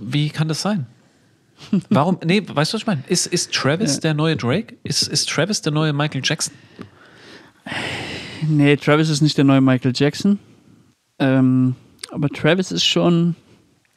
[0.00, 0.86] wie kann das sein?
[1.88, 2.18] Warum?
[2.24, 3.02] Nee, weißt du, was ich meine?
[3.08, 4.00] Ist, ist Travis Ja.
[4.00, 4.76] der neue Drake?
[4.82, 6.52] Ist, ist Travis der neue Michael Jackson?
[8.46, 10.38] Nee, Travis ist nicht der neue Michael Jackson.
[11.18, 11.74] Ähm,
[12.10, 13.34] aber Travis ist schon.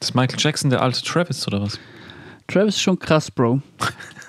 [0.00, 1.78] Ist Michael Jackson der alte Travis oder was?
[2.48, 3.60] Travis ist schon krass, Bro.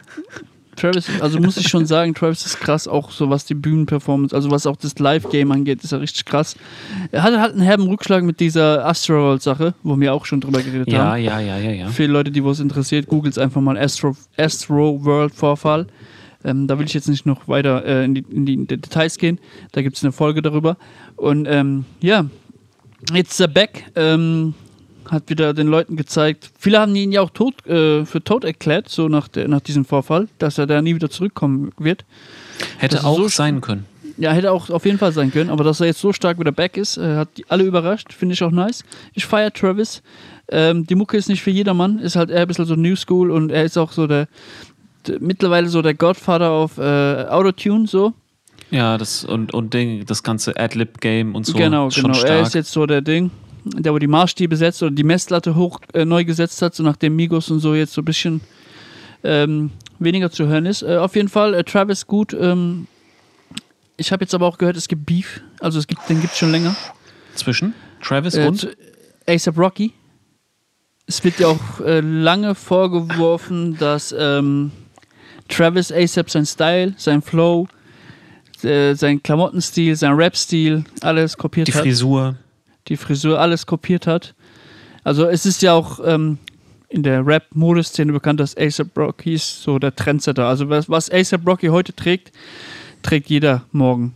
[0.82, 4.50] Travis, also muss ich schon sagen, Travis ist krass, auch so was die Bühnenperformance, also
[4.50, 6.56] was auch das Live-Game angeht, ist er richtig krass.
[7.12, 10.92] Er hatte halt einen herben Rückschlag mit dieser Astroworld-Sache, wo wir auch schon drüber geredet
[10.92, 11.22] Ja, haben.
[11.22, 11.88] ja, ja, ja, ja.
[11.90, 15.88] Für Leute, die was interessiert, googelt einfach mal Astro, Astro World Vorfall.
[16.44, 19.40] Ähm, da will ich jetzt nicht noch weiter äh, in, die, in die Details gehen.
[19.74, 20.78] Da gibt es eine Folge darüber.
[21.16, 22.26] Und ähm, ja,
[23.14, 24.56] jetzt der Beck ähm,
[25.10, 26.52] hat wieder den Leuten gezeigt.
[26.58, 29.86] Viele haben ihn ja auch tot, äh, für tot erklärt, so nach, der, nach diesem
[29.86, 32.06] Vorfall, dass er da nie wieder zurückkommen wird.
[32.78, 33.86] Hätte auch so sein können.
[34.18, 36.52] Ja, hätte auch auf jeden Fall sein können, aber dass er jetzt so stark wieder
[36.52, 38.84] back ist, äh, hat alle überrascht, finde ich auch nice.
[39.14, 40.04] Ich feiere Travis.
[40.50, 43.32] Ähm, die Mucke ist nicht für jedermann, ist halt eher ein bisschen so New School
[43.32, 44.28] und er ist auch so der,
[45.08, 48.14] der mittlerweile so der Godfather auf äh, Autotune, so.
[48.70, 51.58] Ja, das und, und Ding, das ganze Adlib-Game und so.
[51.58, 52.14] genau, genau.
[52.14, 52.30] stark.
[52.30, 53.32] Er ist jetzt so der Ding,
[53.64, 57.16] der wo die Maßstäbe setzt oder die Messlatte hoch äh, neu gesetzt hat, so nachdem
[57.16, 58.42] Migos und so jetzt so ein bisschen
[59.24, 60.82] ähm, weniger zu hören ist.
[60.82, 62.34] Äh, auf jeden Fall, äh, Travis gut.
[62.34, 62.88] Ähm,
[63.98, 66.40] ich habe jetzt aber auch gehört, es gibt Beef, also es gibt, den gibt es
[66.40, 66.76] schon länger.
[67.36, 68.76] Zwischen Travis Äh, und
[69.28, 69.94] ASAP Rocky.
[71.08, 74.72] Es wird ja auch äh, lange vorgeworfen, dass ähm,
[75.50, 77.68] Travis ASAP sein Style, sein Flow,
[78.64, 81.84] äh, sein Klamottenstil, sein Rap-Stil, alles kopiert die hat.
[82.88, 84.34] Die Frisur, alles kopiert hat.
[85.04, 86.38] Also es ist ja auch ähm,
[86.90, 90.48] in der Rap-Modeszene bekannt, dass ASAP Rocky ist so der Trendsetter.
[90.48, 92.32] Also was, was ASAP Rocky heute trägt,
[93.02, 94.14] trägt jeder morgen.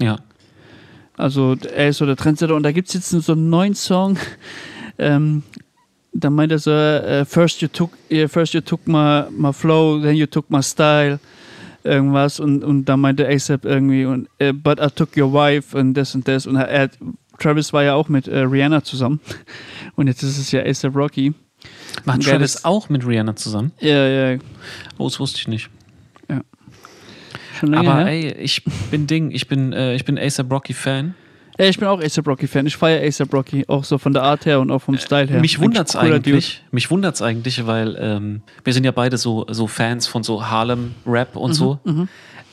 [0.00, 0.18] Ja.
[1.16, 4.18] Also er ist so der Trendsetter und da gibt es jetzt so einen neuen Song.
[4.96, 5.42] Ähm,
[6.12, 10.00] da meint er so, äh, first you took, yeah, first you took my, my flow,
[10.00, 11.18] then you took my style,
[11.82, 15.94] irgendwas und, und da meinte ASAP irgendwie und äh, but I took your wife und
[15.94, 16.90] das und das und er, er,
[17.38, 19.20] Travis war ja auch mit äh, Rihanna zusammen
[19.96, 21.34] und jetzt ist es ja ASAP Rocky.
[22.04, 23.72] Macht Geiles- Travis auch mit Rihanna zusammen?
[23.80, 24.38] Ja, ja,
[24.98, 25.70] Oh, das wusste ich nicht.
[27.58, 28.08] schon länger Aber her.
[28.08, 31.14] ey, ich bin Ding, ich bin, äh, ich bin ASAP Rocky Fan.
[31.58, 32.66] Ja, ich bin auch ASAP Rocky Fan.
[32.66, 35.40] Ich feiere ASAP Rocky, auch so von der Art her und auch vom Style her.
[35.40, 36.62] Mich wundert's cooler eigentlich.
[36.72, 40.94] Mich wundert's eigentlich, weil ähm, wir sind ja beide so, so Fans von so Harlem
[41.06, 41.78] Rap und so.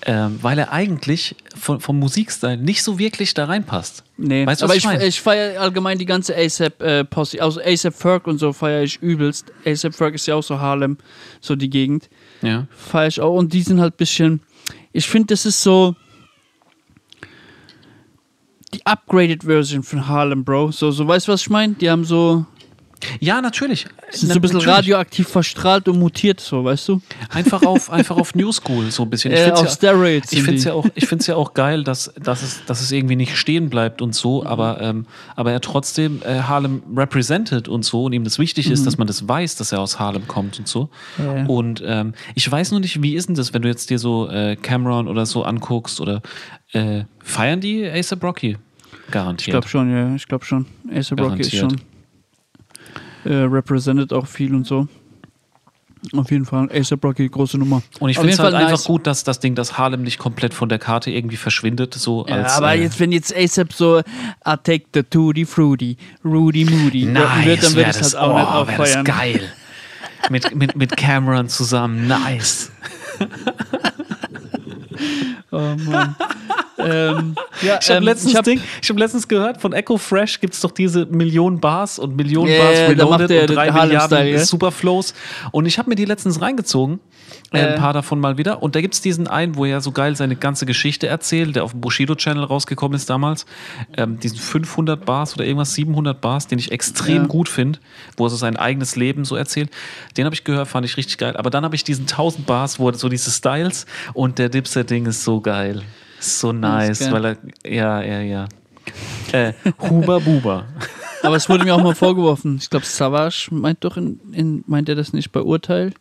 [0.05, 4.03] Ähm, weil er eigentlich von, vom Musikstil nicht so wirklich da reinpasst.
[4.17, 5.05] Nee, Weißt du, aber was ich, ich meine?
[5.05, 7.41] ich feiere allgemein die ganze ASAP-Posse.
[7.41, 9.51] also ASAP Ferg und so feiere ich übelst.
[9.65, 10.97] ASAP Ferg ist ja auch so Harlem,
[11.39, 12.09] so die Gegend.
[12.41, 12.65] Ja.
[12.75, 13.35] Feiere ich auch.
[13.37, 14.41] Und die sind halt ein bisschen.
[14.91, 15.95] Ich finde, das ist so.
[18.73, 20.71] Die upgraded Version von Harlem, Bro.
[20.71, 21.73] So, so weißt du, was ich meine?
[21.75, 22.45] Die haben so.
[23.19, 23.85] Ja, natürlich.
[24.11, 24.77] Sind so ein bisschen Natürlich.
[24.77, 27.01] radioaktiv verstrahlt und mutiert, so, weißt du?
[27.29, 29.31] Einfach auf, einfach auf New School so ein bisschen.
[29.31, 30.31] Ich Äh, auf ja, Steroids.
[30.31, 32.91] ich finde es ja auch, ich find's ja auch geil, dass, dass, es, dass es
[32.91, 34.13] irgendwie nicht stehen bleibt und Mhm.
[34.13, 38.69] so, aber, ähm, aber er trotzdem äh, Harlem represented und so und ihm das wichtig
[38.69, 40.89] ist, dass man das weiß, dass er aus Harlem kommt und so.
[41.17, 41.23] Mhm.
[41.25, 41.45] Ja.
[41.45, 44.29] Und ähm, ich weiß nur nicht, wie ist denn das, wenn du jetzt dir so
[44.29, 46.21] äh, Cameron oder so anguckst oder
[46.73, 48.57] äh, feiern die ASAP Rocky?
[49.07, 49.53] Ich Garantiert.
[49.55, 50.65] glaube schon, ja, ich glaube schon.
[50.93, 51.75] ASAP Rocky ist schon.
[53.25, 54.87] Äh, represented auch viel und so.
[56.13, 56.67] Auf jeden Fall.
[56.73, 57.83] ASAP Rocky, große Nummer.
[57.99, 58.85] und ich finde es halt Fall einfach nice.
[58.85, 61.93] gut, dass das Ding, dass Harlem nicht komplett von der Karte irgendwie verschwindet.
[61.93, 64.03] So Ja, als, aber äh, jetzt, wenn jetzt ASAP so I
[64.63, 68.47] take the Tutti Fruity, Rudy Moody Nice, wird, dann wird es das, halt auch nicht
[68.47, 69.05] oh, wär das auffeiern.
[69.05, 69.41] geil.
[70.31, 72.71] mit, mit, mit Cameron zusammen, nice.
[75.51, 76.15] Oh Mann.
[76.85, 80.39] ähm, ja, Ich habe ähm, letztens, ich hab, ich hab letztens gehört, von Echo Fresh
[80.39, 84.37] gibt es doch diese Millionen Bars und Millionen Ja, Bars Reloaded der und drei Milliarden?
[84.45, 85.13] Superflows.
[85.51, 86.99] Und ich habe mir die letztens reingezogen,
[87.53, 87.73] äh, Äh.
[87.73, 88.61] ein paar davon mal wieder.
[88.63, 91.63] Und da gibt es diesen einen, wo er so geil seine ganze Geschichte erzählt, der
[91.63, 93.45] auf dem Bushido-Channel rausgekommen ist damals.
[93.97, 97.27] Ähm, diesen 500 Bars oder irgendwas, 700 Bars, den ich extrem Ja.
[97.27, 97.79] gut finde,
[98.17, 99.69] wo er so sein eigenes Leben so erzählt.
[100.17, 101.35] Den habe ich gehört, fand ich richtig geil.
[101.37, 105.05] Aber dann habe ich diesen 1000 Bars, wo er so diese Styles und der Dipset-Ding
[105.05, 105.81] ist so geil.
[106.21, 108.47] So nice, weil er, ja, ja, ja.
[109.31, 110.65] Äh, Huba Buba.
[111.23, 112.57] aber es wurde mir auch mal vorgeworfen.
[112.61, 115.93] Ich glaube, Savage meint doch, in, in, meint er das nicht bei Urteil?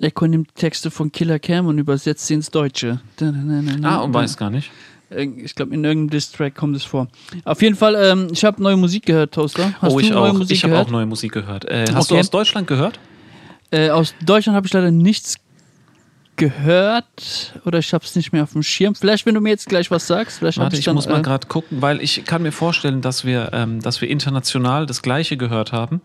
[0.00, 3.00] Echo nimmt Texte von Killer Cam und übersetzt sie ins Deutsche.
[3.82, 4.70] Ah, und weiß gar nicht.
[5.10, 7.08] Ich glaube, in irgendeinem Distrack kommt es vor.
[7.44, 9.72] Auf jeden Fall, ähm, ich habe neue Musik gehört, Toaster.
[9.80, 10.32] Hast oh, du ich auch.
[10.32, 10.88] Musik Ich habe gehört?
[10.88, 11.64] auch neue Musik gehört.
[11.64, 12.20] Äh, hast du Okay.
[12.20, 12.98] aus Deutschland gehört?
[13.70, 15.36] Äh, aus Deutschland habe ich leider nichts
[16.38, 18.94] gehört oder ich habe es nicht mehr auf dem Schirm.
[18.94, 20.94] Vielleicht, wenn du mir jetzt gleich was sagst, vielleicht Warte, ich ich dann.
[20.94, 24.08] muss mal äh, gerade gucken, weil ich kann mir vorstellen, dass wir, ähm, dass wir
[24.08, 26.00] international das Gleiche gehört haben.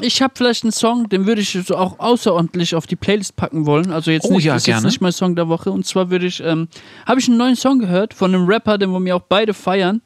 [0.00, 3.66] ich habe vielleicht einen Song, den würde ich so auch außerordentlich auf die Playlist packen
[3.66, 3.90] wollen.
[3.92, 4.86] Also jetzt Oh, nicht, ja, ist jetzt gerne.
[4.86, 5.70] nicht mein Song der Woche.
[5.70, 6.68] Und zwar würde ich, ähm,
[7.06, 10.00] habe ich einen neuen Song gehört von einem Rapper, den wir auch beide feiern,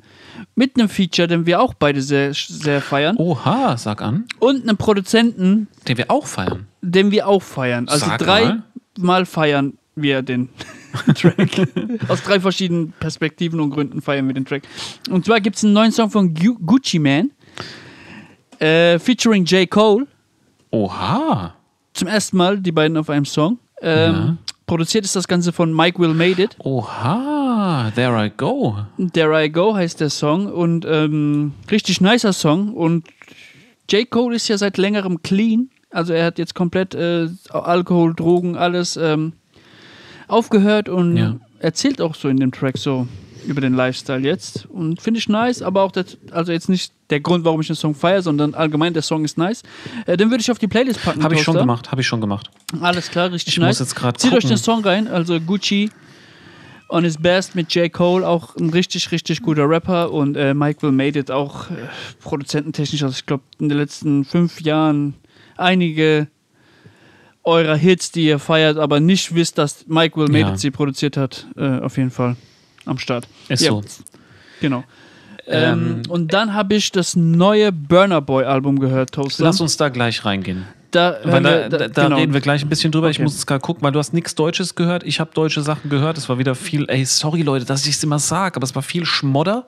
[0.56, 4.24] mit einem Feature, den wir auch beide sehr, sehr feiern, Oha, sag an.
[4.40, 6.66] und einem Produzenten, Den wir auch feiern.
[6.80, 7.88] den wir auch feiern.
[7.88, 8.62] Also Sag drei mal.
[8.98, 10.48] Mal feiern wir den
[11.14, 11.68] Track.
[12.08, 14.62] Aus drei verschiedenen Perspektiven und Gründen feiern wir den Track.
[15.10, 17.30] Und zwar gibt es einen neuen Song von Gu Gucci Man,
[18.58, 19.68] äh, featuring J.
[19.70, 20.06] Cole.
[20.70, 21.54] Oha.
[21.94, 23.58] Zum ersten Mal die beiden auf einem Song.
[23.80, 24.36] Ähm, Ja.
[24.64, 26.56] Produziert ist das Ganze von Mike Will Made It.
[26.60, 28.78] Oha, there I go.
[29.12, 32.72] There I Go heißt der Song und ähm, richtig nicer Song.
[32.72, 33.06] Und
[33.90, 34.08] J.
[34.08, 35.68] Cole ist ja seit längerem clean.
[35.92, 39.32] Also er hat jetzt komplett äh, Alkohol, Drogen, alles ähm,
[40.28, 41.36] aufgehört und Ja.
[41.58, 43.06] erzählt auch so in dem Track so
[43.46, 44.66] über den Lifestyle jetzt.
[44.66, 47.74] Und finde ich nice, aber auch das, also jetzt nicht der Grund, warum ich den
[47.76, 49.62] Song feiere, sondern allgemein der Song ist nice.
[50.06, 51.22] Äh, den würde ich auf die Playlist packen.
[51.24, 52.50] Habe ich schon gemacht, habe ich schon gemacht.
[52.80, 53.80] Alles klar, richtig Ich nice.
[53.80, 54.48] muss jetzt Zieht euch gucken.
[54.48, 55.90] den Song rein, also Gucci
[56.88, 57.90] on his best mit J.
[57.92, 61.74] Cole, auch ein richtig, richtig guter Rapper und äh, Mike Will Made It auch äh,
[62.20, 65.14] produzententechnisch, also ich glaube in den letzten fünf Jahren
[65.56, 66.28] einige
[67.44, 70.52] eurer Hits, die ihr feiert, aber nicht wisst, dass Mike Will Made Ja.
[70.52, 72.36] It sie produziert hat, äh, auf jeden Fall
[72.86, 73.26] am Start.
[73.48, 73.82] Ist Ja, so.
[74.60, 74.84] Genau.
[75.46, 79.42] Ähm, Ähm, und dann habe ich das neue Burner Boy Album gehört, Toaster.
[79.42, 80.66] Lass uns da gleich reingehen.
[80.92, 82.16] da, Weil da, wir- da, da genau.
[82.16, 83.08] reden wir gleich ein bisschen drüber.
[83.10, 83.24] Ich Okay.
[83.24, 85.02] muss jetzt gerade gucken, weil du hast nichts Deutsches gehört.
[85.04, 86.16] Ich habe deutsche Sachen gehört.
[86.18, 88.82] Es war wieder viel, ey, sorry Leute, dass ich es immer sage, aber es war
[88.82, 89.66] viel Schmodder.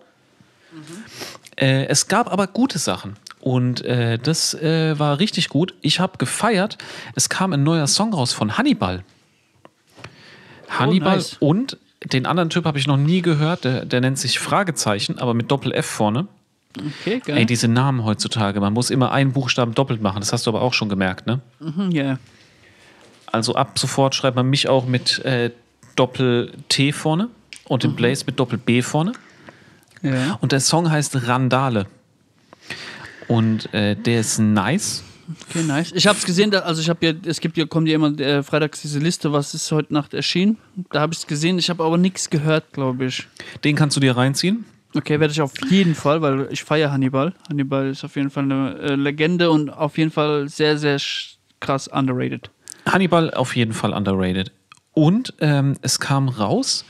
[1.56, 3.14] Äh, es gab aber gute Sachen.
[3.44, 5.74] Und äh, das äh, war richtig gut.
[5.83, 6.78] Ich habe gefeiert.
[7.14, 9.04] Es kam ein neuer Song raus von Hannibal.
[10.70, 11.37] Hannibal nice.
[11.40, 11.76] und
[12.11, 13.64] den anderen Typ habe ich noch nie gehört.
[13.64, 16.26] Der, der nennt sich Fragezeichen, aber mit Doppel F vorne.
[16.78, 17.37] Okay, geil.
[17.37, 18.61] Ey, diese Namen heutzutage.
[18.61, 20.20] Man muss immer einen Buchstaben doppelt machen.
[20.20, 21.40] Das hast du aber auch schon gemerkt, ne?
[21.61, 22.18] Mhm, ja.
[23.26, 25.50] Also ab sofort schreibt man mich auch mit äh,
[25.96, 27.28] Doppel-T vorne
[27.64, 29.12] und den Blaze mit Doppel-B vorne.
[30.00, 30.38] ja.
[30.40, 31.85] Und der Song heißt Randale.
[33.28, 35.02] Und äh, der ist nice.
[35.48, 35.92] Okay, nice.
[35.92, 38.42] Ich habe es gesehen, also ich habe ja, es gibt ja, kommt ja immer äh,
[38.42, 40.58] freitags diese Liste, was ist heute Nacht erschienen.
[40.90, 43.26] Da habe ich es gesehen, ich habe aber nichts gehört, glaube ich.
[43.64, 44.66] Den kannst du dir reinziehen.
[44.94, 47.32] Okay, werde ich auf jeden Fall, weil ich feiere Hannibal.
[47.48, 51.00] Hannibal ist auf jeden Fall eine äh, Legende und auf jeden Fall sehr, sehr
[51.58, 52.50] krass underrated.
[52.87, 54.52] Hannibal auf jeden Fall underrated.
[54.92, 56.84] Und ähm, es kam raus,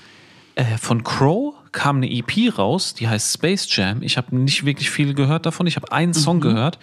[0.57, 4.01] äh, von Crow kam eine EP raus, die heißt Space Jam.
[4.03, 5.67] Ich habe nicht wirklich viel gehört davon.
[5.67, 6.79] Ich habe einen Song gehört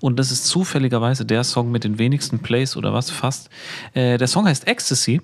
[0.00, 3.48] und das ist zufälligerweise der Song mit den wenigsten Plays oder was fast.
[3.94, 5.20] Äh, der Song heißt Ecstasy.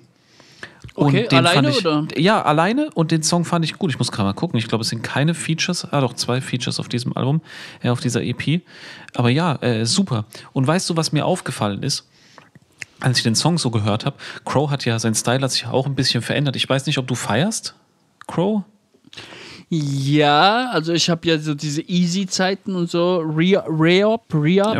[0.95, 2.19] Okay, den alleine fand ich, oder?
[2.19, 3.91] Ja, alleine und den Song fand ich gut.
[3.91, 4.57] Ich muss gerade mal gucken.
[4.57, 5.85] Ich glaube, es sind keine Features.
[5.91, 7.41] Ah, doch, zwei Features auf diesem Album,
[7.81, 8.61] äh, auf dieser EP.
[9.13, 10.25] Aber ja, äh, super.
[10.51, 12.09] Und weißt du, was mir aufgefallen ist?
[12.99, 15.85] Als ich den Song so gehört habe, Crow hat ja, sein Style hat sich auch
[15.85, 16.55] ein bisschen verändert.
[16.55, 17.75] Ich weiß nicht, ob du feierst,
[18.27, 18.63] Crow?
[19.69, 24.75] Ja, also ich habe ja so diese Easy-Zeiten und so, Re- Re-Up, Re-Up,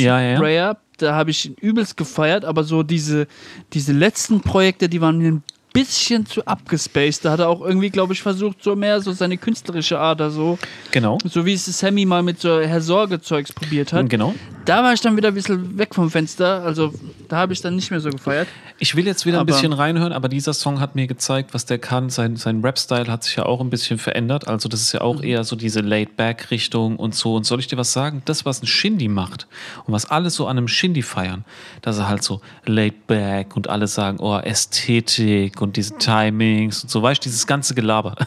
[0.00, 0.38] Ja, ja.
[0.40, 3.28] Re-Up, da habe ich ihn übelst gefeiert, aber so diese,
[3.72, 5.42] diese letzten Projekte, die waren mir ein
[5.84, 7.24] bisschen zu abgespaced.
[7.24, 10.58] Da hat er auch irgendwie, glaube ich, versucht, so mehr so seine künstlerische Ader so,
[10.90, 11.18] Genau.
[11.24, 14.08] so wie es Sammy mal mit so Herr Sorge-Zeugs probiert hat.
[14.08, 14.34] Genau.
[14.64, 16.92] Da war ich dann wieder ein bisschen weg vom Fenster, also
[17.28, 18.48] da habe ich dann nicht mehr so gefeiert.
[18.78, 21.66] Ich will jetzt wieder ein Aber- bisschen reinhören, aber dieser Song hat mir gezeigt, was
[21.66, 22.10] der kann.
[22.10, 24.48] Sein, sein Rap-Style hat sich ja auch ein bisschen verändert.
[24.48, 25.06] Also, das ist ja Mhm.
[25.06, 27.34] auch eher so diese Laid-Back-Richtung und so.
[27.36, 28.22] Und soll ich dir was sagen?
[28.26, 29.46] Das, was ein Shindy macht
[29.86, 31.44] und was alle so an einem Shindy feiern,
[31.80, 37.02] dass er halt so Laid-Back und alle sagen, oh, Ästhetik und diese Timings und so.
[37.02, 38.14] Weißt du, dieses ganze Gelaber.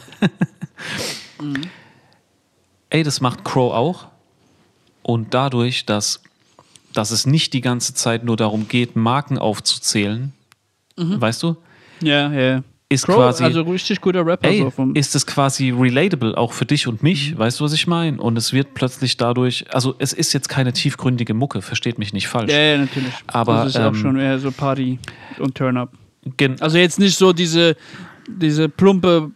[1.40, 1.62] Mhm.
[2.90, 4.08] Ey, das macht Crow auch.
[5.02, 6.22] Und dadurch, dass,
[6.92, 10.32] dass es nicht die ganze Zeit nur darum geht, Marken aufzuzählen,
[10.96, 11.56] weißt du,
[12.02, 12.62] Ja, ja.
[12.90, 13.44] ist Crow, quasi.
[13.44, 14.48] also richtig guter Rapper.
[14.48, 17.38] Ey, so vom, ist es quasi relatable auch für dich und mich?
[17.38, 18.20] Weißt du, was ich meine?
[18.20, 22.28] Und es wird plötzlich dadurch, also es ist jetzt keine tiefgründige Mucke, versteht mich nicht
[22.28, 22.52] falsch.
[22.52, 23.12] ja, ja, natürlich.
[23.28, 24.98] Aber, das ist ja auch ähm, schon eher so Party
[25.38, 25.90] und Turn-Up.
[26.60, 27.76] Also jetzt nicht so diese,
[28.28, 29.30] diese plumpe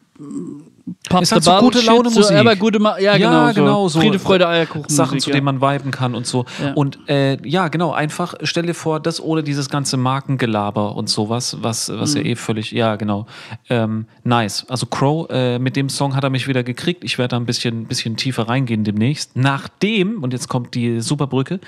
[1.08, 2.36] Pop Ist halt so gute Laune Shit, so, Musik.
[2.36, 3.54] aber gute Ma ja, genau, Ja, so.
[3.54, 4.00] genau, so.
[4.00, 4.90] Friede, Freude, Eierkuchen.
[4.90, 5.34] Sachen, Musik, zu ja.
[5.36, 6.44] denen man viben kann und so.
[6.62, 6.74] Ja.
[6.74, 11.56] Und äh, ja, genau, einfach stell dir vor, das ohne dieses ganze Markengelaber und sowas,
[11.62, 12.20] was, was Mhm.
[12.20, 13.26] ja eh völlig, ja, genau.
[13.70, 14.66] Ähm, nice.
[14.68, 17.02] Also Crow, äh, mit dem Song hat er mich wieder gekriegt.
[17.02, 19.36] Ich werde da ein bisschen, bisschen tiefer reingehen demnächst.
[19.36, 21.60] Nachdem, und jetzt kommt die Superbrücke,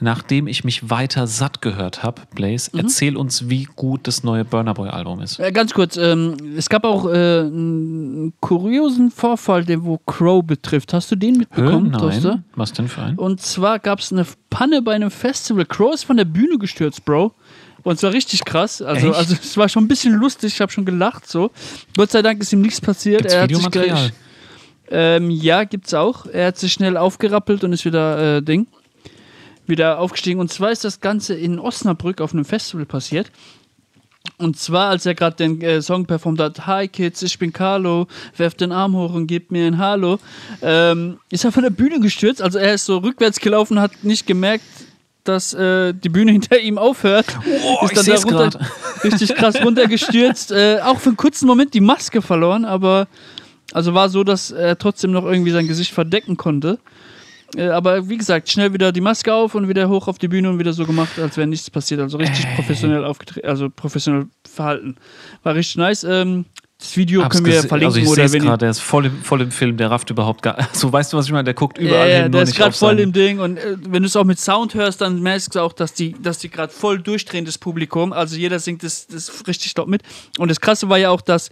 [0.00, 2.80] nachdem ich mich weiter satt gehört habe, Blaze, Mhm.
[2.80, 5.38] erzähl uns, wie gut das neue Burner Boy Album ist.
[5.40, 10.92] Äh, ganz kurz, ähm, es gab auch äh, einen kuriosen Vorfall, der wo Crow betrifft.
[10.92, 12.30] Hast du den mitbekommen, Toaster?
[12.36, 12.44] Nein.
[12.54, 13.16] Was denn für ein?
[13.16, 15.64] Und zwar gab es eine Panne bei einem Festival.
[15.66, 17.32] Crow ist von der Bühne gestürzt, Bro.
[17.84, 18.82] Und es war richtig krass.
[18.82, 19.16] Also, Echt?
[19.16, 20.54] also es war schon ein bisschen lustig.
[20.54, 21.50] Ich habe schon gelacht so.
[21.96, 23.20] Gott sei Dank ist ihm nichts passiert.
[23.22, 24.12] Gibt's er hat sich gleich,
[24.90, 26.26] ähm, ja, gibt's auch.
[26.26, 28.66] Er hat sich schnell aufgerappelt und ist wieder äh, Ding
[29.68, 30.40] wieder aufgestiegen.
[30.40, 33.30] Und zwar ist das Ganze in Osnabrück auf einem Festival passiert.
[34.36, 38.06] Und zwar, als er gerade den äh, Song performt hat, Hi Kids, ich bin Carlo,
[38.36, 40.18] werf den Arm hoch und gib mir ein Hallo,
[40.60, 42.42] ähm, ist er von der Bühne gestürzt.
[42.42, 44.64] Also er ist so rückwärts gelaufen, hat nicht gemerkt,
[45.24, 47.26] dass äh, die Bühne hinter ihm aufhört.
[47.80, 48.60] Oh, ist dann da runter,
[49.04, 50.52] richtig krass runtergestürzt.
[50.52, 53.08] äh, auch für einen kurzen Moment die Maske verloren, aber
[53.72, 56.78] also war so, dass er trotzdem noch irgendwie sein Gesicht verdecken konnte.
[57.56, 60.50] Äh, aber wie gesagt, schnell wieder die Maske auf und wieder hoch auf die Bühne
[60.50, 62.00] und wieder so gemacht, als wäre nichts passiert.
[62.00, 64.96] Also richtig professionell aufgetreten, also professionell verhalten.
[65.42, 66.04] War richtig nice.
[66.04, 66.44] Ähm,
[66.78, 69.22] das Video Hab's können wir verlinken also ich oder wenn gerade, der ist voll im,
[69.22, 70.68] voll im Film, der rafft überhaupt gar.
[70.72, 71.44] So, weißt du, was ich meine?
[71.44, 73.56] Der guckt überall ja, ja, hin, der nur ist nicht gerade voll im Ding und
[73.56, 76.38] äh, wenn du es auch mit Sound hörst, dann merkst du auch, dass die, dass
[76.38, 78.12] die gerade voll durchdrehen, das Publikum.
[78.12, 80.02] Also jeder singt das, das richtig laut mit.
[80.38, 81.50] Und das Krasse war ja auch, dass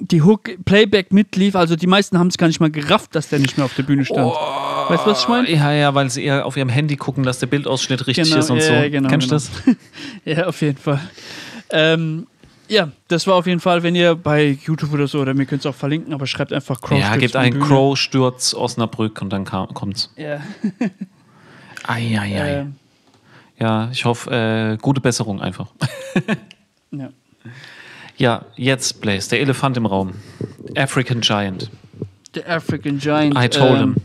[0.00, 1.54] die Hook Playback mitlief.
[1.54, 3.84] Also die meisten haben es gar nicht mal gerafft, dass der nicht mehr auf der
[3.84, 4.32] Bühne stand.
[4.90, 5.50] Weißt du, was ich meine?
[5.50, 8.50] Ja, ja, weil sie eher auf ihrem Handy gucken, dass der Bildausschnitt richtig Genau, ist
[8.50, 8.72] und ja, so.
[8.72, 9.50] ja, genau, Kennst du genau.
[9.66, 9.76] das?
[10.24, 11.00] Ja, auf jeden Fall.
[11.70, 12.26] Ähm,
[12.68, 15.60] ja, das war auf jeden Fall, wenn ihr bei YouTube oder so, oder mir könnt
[15.60, 16.98] es auch verlinken, aber schreibt einfach Crow.
[16.98, 17.60] ja, von einen.
[17.60, 20.12] Crow, Sturz, Osnabrück und dann kam, kommt's.
[20.16, 20.40] Ja.
[21.86, 22.60] Eieiei.
[22.60, 22.76] Ähm,
[23.58, 25.68] Ja, ich hoffe, äh, gute Besserung einfach.
[26.90, 27.10] ja.
[28.16, 30.12] Ja, jetzt, Blaze, der Elefant im Raum.
[30.76, 31.70] African Giant.
[32.34, 33.36] The African Giant.
[33.36, 33.96] I told him.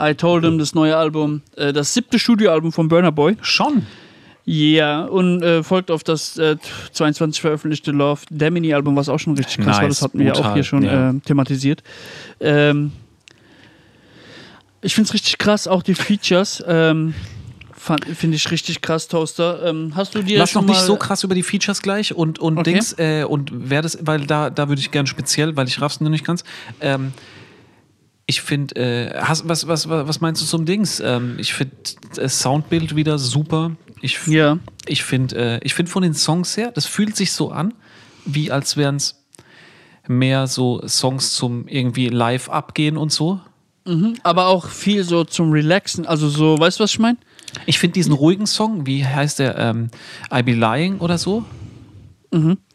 [0.00, 1.42] I Told Him, das neue Album.
[1.56, 3.36] Äh, das siebte Studioalbum von Burner Boy.
[3.42, 3.86] Schon?
[4.46, 6.56] Ja, und äh, folgt auf das äh,
[6.92, 9.82] 22 veröffentlichte Love Damini Album, was auch schon richtig krass war.
[9.82, 11.10] Nice, Das hatten wir ja auch hier schon ja.
[11.10, 11.82] äh, thematisiert.
[12.40, 12.92] Ähm,
[14.82, 16.64] ich finde es richtig krass, auch die Features.
[16.66, 17.14] Ähm,
[18.14, 19.66] Finde ich richtig krass, Toaster.
[19.66, 22.58] Ähm, hast du dir Lass noch nicht so krass über die Features gleich und, und
[22.58, 22.72] Okay.
[22.74, 25.98] Dings, äh, und wer das, weil da, da würde ich gern speziell, weil ich raff's
[26.00, 26.44] noch nicht ganz.
[26.82, 27.12] Ähm,
[28.30, 31.00] ich finde, äh, hast- was, was, was meinst du zum Dings?
[31.00, 31.74] Ähm, ich finde
[32.14, 33.72] das Soundbild wieder super.
[34.02, 37.50] Ich, Ja, ich finde äh, ich find von den Songs her, das fühlt sich so
[37.50, 37.74] an,
[38.24, 39.16] wie als wären es
[40.08, 43.40] mehr so Songs zum irgendwie live abgehen und so.
[44.22, 46.06] Aber auch viel so zum Relaxen.
[46.06, 47.18] Also so, weißt du, was ich meine?
[47.66, 49.58] Ich finde diesen ruhigen Song, wie heißt der?
[49.58, 49.90] Ähm,
[50.32, 51.44] I Be Lying oder so?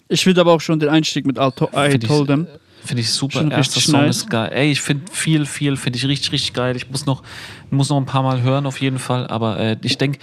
[0.10, 2.47] Ich finde aber auch schon den Einstieg mit I, to I Told Them.
[2.86, 3.39] Finde ich super.
[3.39, 4.17] Schon Erster Song nice.
[4.17, 4.51] ist geil.
[4.53, 6.75] Ey, ich finde viel, viel, finde ich richtig, richtig geil.
[6.75, 7.23] Ich muss noch,
[7.71, 9.27] muss noch ein paar Mal hören, auf jeden Fall.
[9.27, 10.19] Aber äh, ich denke,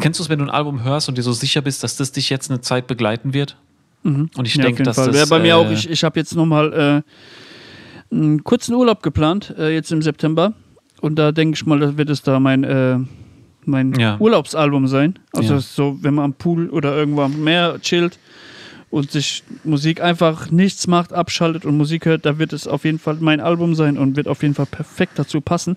[0.00, 2.12] kennst du es, wenn du ein Album hörst und dir so sicher bist, dass das
[2.12, 3.56] dich jetzt eine Zeit begleiten wird?
[4.02, 5.12] Und ich Ja, denke, dass das.
[5.14, 7.02] Wäre bei mir äh, auch, ich, ich habe jetzt nochmal
[8.12, 10.52] äh, einen kurzen Urlaub geplant, äh, jetzt im September.
[11.00, 12.98] Und da denke ich mal, da wird es da mein, äh,
[13.64, 14.16] mein Ja.
[14.18, 15.18] Urlaubsalbum sein.
[15.32, 15.60] Also Ja.
[15.60, 18.18] so, wenn man am Pool oder irgendwo am Meer chillt
[18.96, 22.98] und sich Musik einfach nichts macht, abschaltet und Musik hört, da wird es auf jeden
[22.98, 25.76] Fall mein Album sein und wird auf jeden Fall perfekt dazu passen.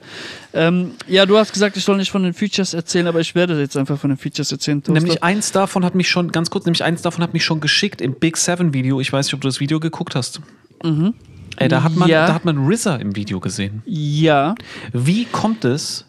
[0.53, 3.59] Ähm, ja, du hast gesagt, ich soll nicht von den Features erzählen, aber ich werde
[3.59, 4.81] jetzt einfach von den Features erzählen.
[4.81, 4.93] Toaster.
[4.93, 7.99] Nämlich eins davon hat mich schon, ganz kurz, nämlich eins davon hat mich schon geschickt
[7.99, 9.01] im Big Seven Video.
[9.01, 10.39] Ich weiß nicht, ob du das Video geguckt hast.
[11.57, 12.25] Ey, da hat man, Ja.
[12.27, 13.81] da hat man RZA im Video gesehen.
[13.85, 14.55] ja,
[14.93, 16.05] Wie kommt es,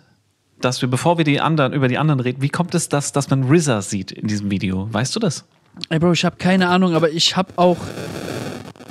[0.61, 3.31] dass wir, bevor wir die anderen, über die anderen reden, wie kommt es, dass, dass
[3.31, 4.87] man RZA sieht in diesem Video?
[4.93, 5.45] Weißt du das?
[5.89, 7.79] Ey, Bro, ich habe keine Ahnung, aber ich habe auch.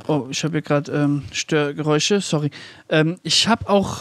[0.06, 2.50] Oh, ich habe hier gerade ähm, Störgeräusche, sorry.
[2.88, 3.98] Ähm, ich habe auch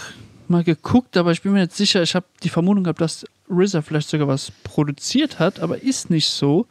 [0.48, 2.02] mal geguckt, aber ich bin mir nicht sicher.
[2.02, 6.28] Ich habe die Vermutung gehabt, dass RZA vielleicht sogar was produziert hat, aber ist nicht
[6.28, 6.66] so.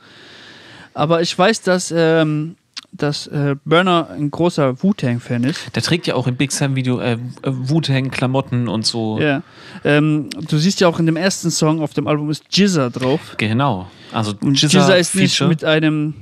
[0.94, 2.56] Aber ich weiß, dass, ähm,
[2.92, 5.74] dass äh, Burner ein großer Wu-Tang-Fan ist.
[5.74, 9.18] Der trägt ja auch im Big Seven Video äh, Wu-Tang-Klamotten und so.
[9.20, 9.42] Ja.
[9.84, 13.34] Ähm, du siehst ja auch in dem ersten Song auf dem Album ist Jizza drauf.
[13.36, 13.88] Genau.
[14.12, 15.48] Also Und Jizza, Jizza ist nicht Feature.
[15.50, 16.14] mit einem.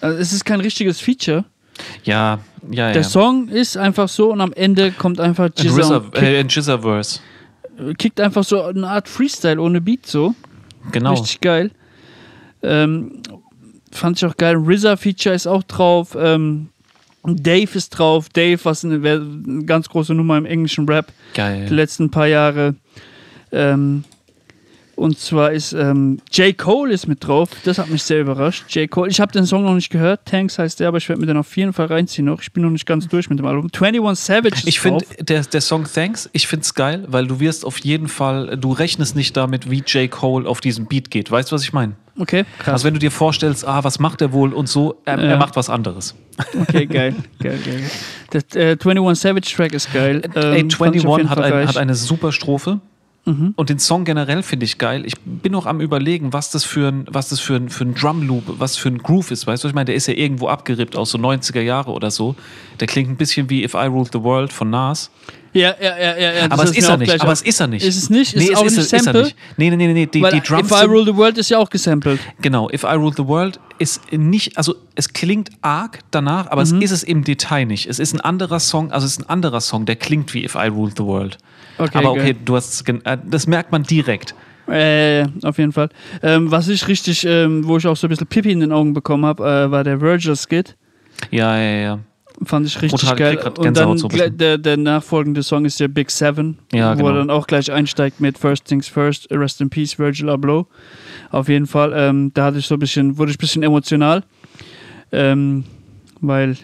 [0.00, 1.44] Also es ist kein richtiges Feature.
[2.04, 2.38] Ja,
[2.70, 2.92] ja, ja.
[2.92, 7.20] Der Song ist einfach so und am Ende kommt einfach Ein Jizza äh, ein Jizza-Verse.
[7.98, 10.34] kickt einfach so eine Art Freestyle ohne Beat so.
[10.92, 11.10] Genau.
[11.14, 11.70] Richtig geil.
[12.62, 13.22] Ähm,
[13.90, 14.56] fand ich auch geil.
[14.56, 16.16] RZA-Feature ist auch drauf.
[16.18, 16.68] Ähm,
[17.24, 18.28] Dave ist drauf.
[18.28, 21.66] Dave, was eine, eine ganz große Nummer im englischen Rap die Geil.
[21.70, 22.76] letzten paar Jahre.
[23.52, 24.04] Ähm,
[24.96, 26.56] und zwar ist ähm, J.
[26.56, 27.50] Cole ist mit drauf.
[27.64, 28.64] Das hat mich sehr überrascht.
[28.74, 28.90] J.
[28.90, 29.10] Cole.
[29.10, 30.24] Ich habe den Song noch nicht gehört.
[30.24, 32.40] Tanks heißt der, aber ich werde mir den auf jeden Fall reinziehen noch.
[32.40, 33.68] Ich bin noch nicht ganz durch mit dem Album.
[33.78, 37.40] 21 Savage ist Ich finde, der, der Song Thanks, ich finde es geil, weil du
[37.40, 40.10] wirst auf jeden Fall, du rechnest nicht damit, wie J.
[40.10, 41.30] Cole auf diesen Beat geht.
[41.30, 41.94] Weißt du, was ich meine?
[42.18, 42.72] Okay, krass.
[42.74, 45.24] Also wenn du dir vorstellst, ah, was macht er wohl und so, er, Ja.
[45.32, 46.14] er macht was anderes.
[46.60, 47.14] Okay, geil.
[47.40, 47.82] geil, geil.
[48.54, 50.22] Der äh, 21 Savage Track ist geil.
[50.34, 52.80] Ey, Ähm, ich 21 auf jeden hat, ein, hat eine super Strophe.
[53.26, 53.54] Mhm.
[53.56, 55.04] Und den Song generell finde ich geil.
[55.04, 57.94] Ich bin noch am überlegen, was das für ein, was das für ein, für ein
[57.94, 59.46] Drum Loop, was für ein Groove ist.
[59.48, 62.36] Weißt du, ich meine, der ist ja irgendwo abgerippt aus so 90er Jahre oder so.
[62.78, 65.10] Der klingt ein bisschen wie If I Ruled the World von Nas.
[65.52, 66.32] Ja, ja, ja, ja.
[66.34, 67.20] ja Aber es ist mir er nicht.
[67.20, 67.84] Aber es ist er nicht.
[67.84, 68.34] Ist es nicht?
[68.34, 69.22] Ist nee, es auch ist, nicht ist Sample?
[69.24, 69.36] nicht.
[69.56, 70.06] Nee, nee, nee, nee.
[70.06, 72.20] Die, Weil die Drums If I Rule the World ist ja auch gesampelt.
[72.42, 76.82] Genau, If I Ruled the World ist nicht, also es klingt arg danach, aber Mhm.
[76.82, 77.86] es ist es im Detail nicht.
[77.88, 80.54] Es ist ein anderer Song, also es ist ein anderer Song, der klingt wie If
[80.54, 81.38] I Ruled the World.
[81.78, 82.36] Okay, aber okay, geil.
[82.44, 84.34] du hast, äh, das merkt man direkt.
[84.68, 85.90] Äh, auf jeden Fall.
[86.22, 88.94] Ähm, was ich richtig, ähm, wo ich auch so ein bisschen Pipi in den Augen
[88.94, 90.76] bekommen habe, äh, war der Virgil-Skit.
[91.30, 91.98] Ja, ja, ja.
[92.44, 93.38] Fand ich richtig Brutal, geil.
[93.58, 97.08] Und dann so der, der nachfolgende Song ist der Big Seven, Ja, wo genau.
[97.08, 100.66] er dann auch gleich einsteigt mit First Things First, Rest in Peace, Virgil Abloh.
[101.30, 104.22] Auf jeden Fall, ähm, da hatte ich so ein bisschen, wurde ich ein bisschen emotional,
[105.12, 105.64] ähm,
[106.20, 106.56] weil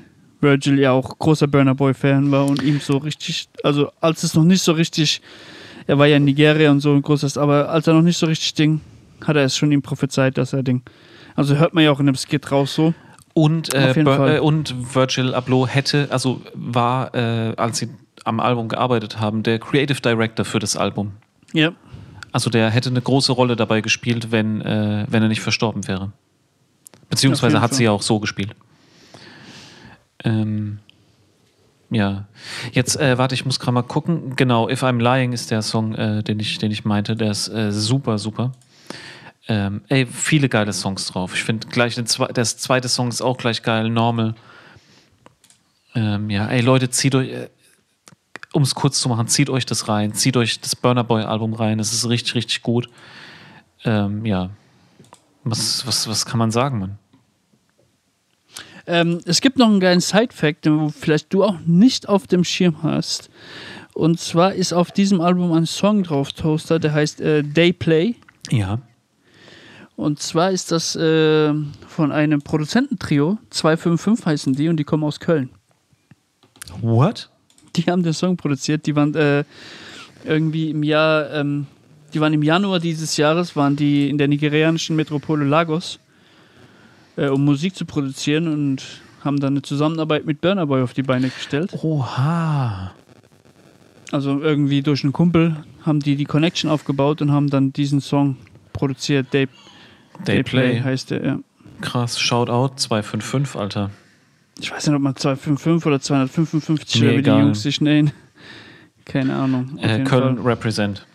[0.42, 4.34] Virgil ja auch großer Burner Boy Fan war und ihm so richtig, also als es
[4.34, 5.22] noch nicht so richtig,
[5.86, 8.26] er war ja in Nigeria und so ein großes, aber als er noch nicht so
[8.26, 8.80] richtig Ding,
[9.24, 10.82] hat er es schon ihm prophezeit, dass er Ding.
[11.34, 12.92] Also hört man ja auch in dem Skit raus so.
[13.34, 17.88] Und, äh, äh, und Virgil Abloh hätte, also war, äh, als sie
[18.24, 21.12] am Album gearbeitet haben, der Creative Director für das Album.
[21.54, 21.72] Ja.
[22.30, 26.12] Also der hätte eine große Rolle dabei gespielt, wenn, äh, wenn er nicht verstorben wäre.
[27.08, 27.84] Beziehungsweise hat sie Fall.
[27.84, 28.54] ja auch so gespielt.
[30.24, 30.78] Ähm,
[31.90, 32.26] ja.
[32.72, 34.34] Jetzt, äh, warte, ich muss gerade mal gucken.
[34.36, 37.16] Genau, If I'm Lying ist der Song, äh, den, ich, den ich meinte.
[37.16, 38.52] Der ist äh, super, super.
[39.48, 41.34] Ähm, ey, viele geile Songs drauf.
[41.34, 44.34] Ich finde gleich, den zwe der zweite Song ist auch gleich geil, Normal.
[45.94, 47.48] Ähm, ja, ey Leute, zieht euch, äh,
[48.52, 51.54] um es kurz zu machen, zieht euch das rein, zieht euch das Burner Boy Album
[51.54, 52.88] rein, das ist richtig, richtig gut.
[53.84, 54.50] Ähm, ja.
[55.44, 56.98] Was, was, was kann man sagen, Mann?
[58.86, 62.82] Ähm, es gibt noch einen geilen Side-Fact, den vielleicht du auch nicht auf dem Schirm
[62.82, 63.30] hast.
[63.94, 68.14] Und zwar ist auf diesem Album ein Song drauf, Toaster, der heißt äh, Day Play.
[68.50, 68.80] Ja.
[69.96, 71.52] Und zwar ist das äh,
[71.86, 75.50] von einem Produzententrio, 255 heißen die, und die kommen aus Köln.
[76.80, 77.30] What?
[77.76, 79.44] Die haben den Song produziert, die waren äh,
[80.24, 81.66] irgendwie im Jahr, ähm,
[82.14, 85.98] die waren im Januar dieses Jahres, waren die in der nigerianischen Metropole Lagos,
[87.16, 88.82] äh, um Musik zu produzieren und
[89.24, 91.72] haben dann eine Zusammenarbeit mit Burner Boy auf die Beine gestellt.
[91.82, 92.92] Oha.
[94.10, 98.36] Also irgendwie durch einen Kumpel haben die die Connection aufgebaut und haben dann diesen Song
[98.72, 99.32] produziert.
[99.32, 99.48] Day,
[100.26, 100.80] Day Play.
[100.80, 101.38] heißt der, ja.
[101.80, 102.20] Krass.
[102.20, 103.90] Shoutout 255, Alter.
[104.60, 107.30] Ich weiß nicht, ob man 255 oder 255 Mir oder wie die.
[107.30, 108.12] Jungs sich nennen.
[109.04, 109.78] Keine Ahnung.
[109.78, 110.46] Äh, Köln Fall.
[110.46, 111.06] represent.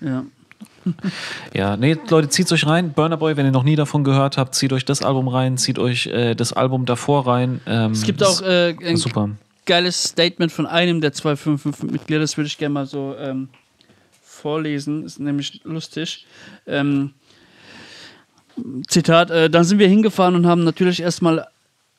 [0.00, 0.24] Ja.
[1.54, 2.92] Ja, nee, Leute, zieht euch rein.
[2.92, 5.78] Burner Boy, wenn ihr noch nie davon gehört habt, zieht euch das Album rein, zieht
[5.78, 7.60] euch äh, das Album davor rein.
[7.66, 9.30] Ähm, Es gibt auch äh, ein super.
[9.64, 13.48] geiles Statement von einem der 255-Mitglieder, das würde ich gerne mal so ähm,
[14.22, 16.26] vorlesen, ist nämlich lustig.
[16.66, 17.14] Ähm,
[18.88, 21.46] Zitat, äh, dann sind wir hingefahren und haben natürlich erstmal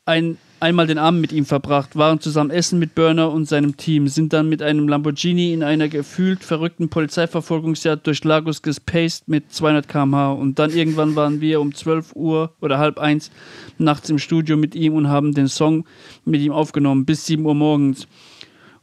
[0.05, 4.07] ein, einmal den Abend mit ihm verbracht, waren zusammen essen mit Burner und seinem Team,
[4.07, 9.87] sind dann mit einem Lamborghini in einer gefühlt verrückten Polizeiverfolgungsjagd durch Lagos gespaced mit 200
[9.87, 13.31] km/h und dann irgendwann waren wir um 12 Uhr oder halb eins
[13.77, 15.85] nachts im Studio mit ihm und haben den Song
[16.25, 18.07] mit ihm aufgenommen bis 7 Uhr morgens.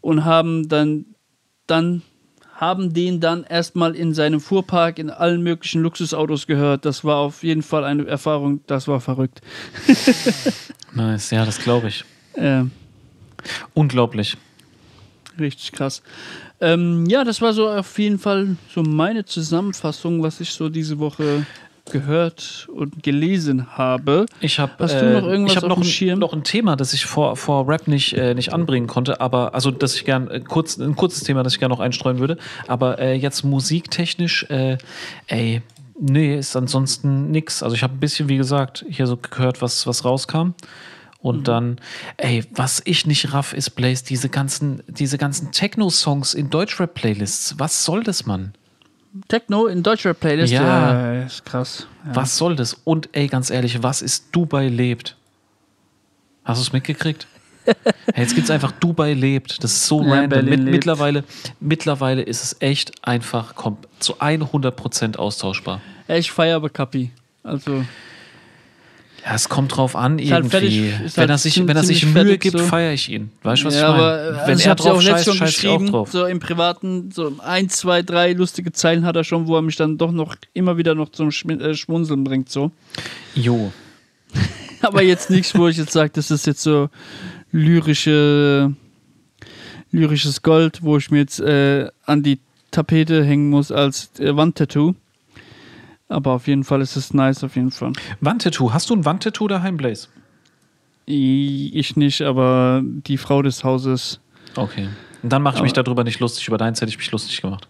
[0.00, 1.06] Und haben dann,
[1.66, 2.02] dann
[2.54, 6.84] haben den dann erstmal in seinem Fuhrpark in allen möglichen Luxusautos gehört.
[6.84, 9.40] Das war auf jeden Fall eine Erfahrung, das war verrückt.
[10.96, 12.04] Nice, ja, das glaube ich.
[12.34, 12.62] Äh,
[13.74, 14.36] Unglaublich.
[15.40, 16.02] richtig krass.
[16.60, 21.00] Ähm, ja, das war so auf jeden Fall so meine Zusammenfassung, was ich so diese
[21.00, 21.44] Woche
[21.90, 24.26] gehört und gelesen habe.
[24.40, 26.18] Ich habe Hast du noch irgendwas ich hab auf noch, dem ein, Schirm?
[26.18, 29.70] noch ein Thema, das ich vor, vor Rap nicht, äh, nicht anbringen konnte, aber also
[29.70, 32.98] das ich gern äh, kurz ein kurzes Thema, das ich gerne noch einstreuen würde, aber
[32.98, 34.78] äh, jetzt musiktechnisch, äh,
[35.26, 35.62] ey,
[36.00, 37.62] nee, ist ansonsten nix.
[37.62, 40.54] Also ich habe ein bisschen, wie gesagt, hier so gehört, was was rauskam.
[41.20, 41.44] Und Mhm.
[41.44, 41.76] dann,
[42.18, 47.54] ey, was ich nicht raff, ist Blaze, diese ganzen, diese ganzen Techno-Songs in Deutschrap-Playlists.
[47.58, 48.52] Was soll das, Mann?
[49.28, 50.52] Techno in deutscher Playlist.
[50.52, 51.22] Ja.
[51.22, 51.86] ist krass.
[52.06, 52.16] Ja.
[52.16, 52.74] Was soll das?
[52.84, 55.16] Und ey, ganz ehrlich, was ist Dubai lebt?
[56.44, 57.26] Hast du es mitgekriegt?
[57.64, 57.74] hey,
[58.16, 59.62] jetzt gibt es einfach Dubai lebt.
[59.62, 60.44] Das ist so Ja, random.
[60.44, 61.24] Mit, mittlerweile,
[61.60, 65.80] mittlerweile ist es echt einfach kom zu 100% austauschbar.
[66.08, 67.10] Ja, ich feiere aber Kapi.
[67.42, 67.84] Also,
[69.26, 70.90] Ja, es kommt drauf an, Ist halt irgendwie.
[70.90, 72.64] fertig- ist wenn halt er sich, wenn er sich Mühe gibt, so.
[72.64, 73.30] feiere ich ihn.
[73.42, 74.02] Weißt du, was ja, ich meine?
[74.02, 76.10] aber wenn also er drauf scheißt, schon scheiß ich auch geschrieben, drauf.
[76.12, 79.76] so im Privaten, so ein, zwei, drei lustige Zeilen hat er schon, wo er mich
[79.76, 82.70] dann doch noch immer wieder noch zum Schmi- äh, Schmunzeln bringt, so.
[83.34, 83.72] Jo.
[84.82, 86.90] Aber jetzt nichts, wo ich jetzt sage, das ist jetzt so
[87.50, 88.72] lyrische,
[89.90, 94.94] lyrisches Gold, wo ich mir jetzt äh, an die Tapete hängen muss als äh, Wandtattoo.
[96.08, 97.92] Aber auf jeden Fall ist es nice, auf jeden Fall.
[98.20, 98.72] Wandtattoo.
[98.72, 100.08] Hast du ein Wandtattoo daheim, Blaze?
[101.06, 104.20] Ich nicht, aber die Frau des Hauses.
[104.56, 104.88] Okay.
[105.22, 106.46] Und dann mache ich mich Aber- darüber nicht lustig.
[106.48, 107.68] Über deins hätte ich mich lustig gemacht.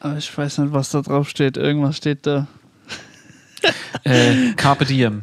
[0.00, 1.56] Aber ich weiß nicht, was da drauf steht.
[1.56, 2.46] Irgendwas steht da.
[4.04, 5.22] Äh, Carpe Diem.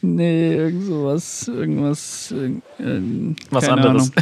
[0.00, 1.48] Nee, irgend sowas.
[1.48, 2.32] Irgendwas.
[2.32, 4.12] irg- ähm, Was anderes.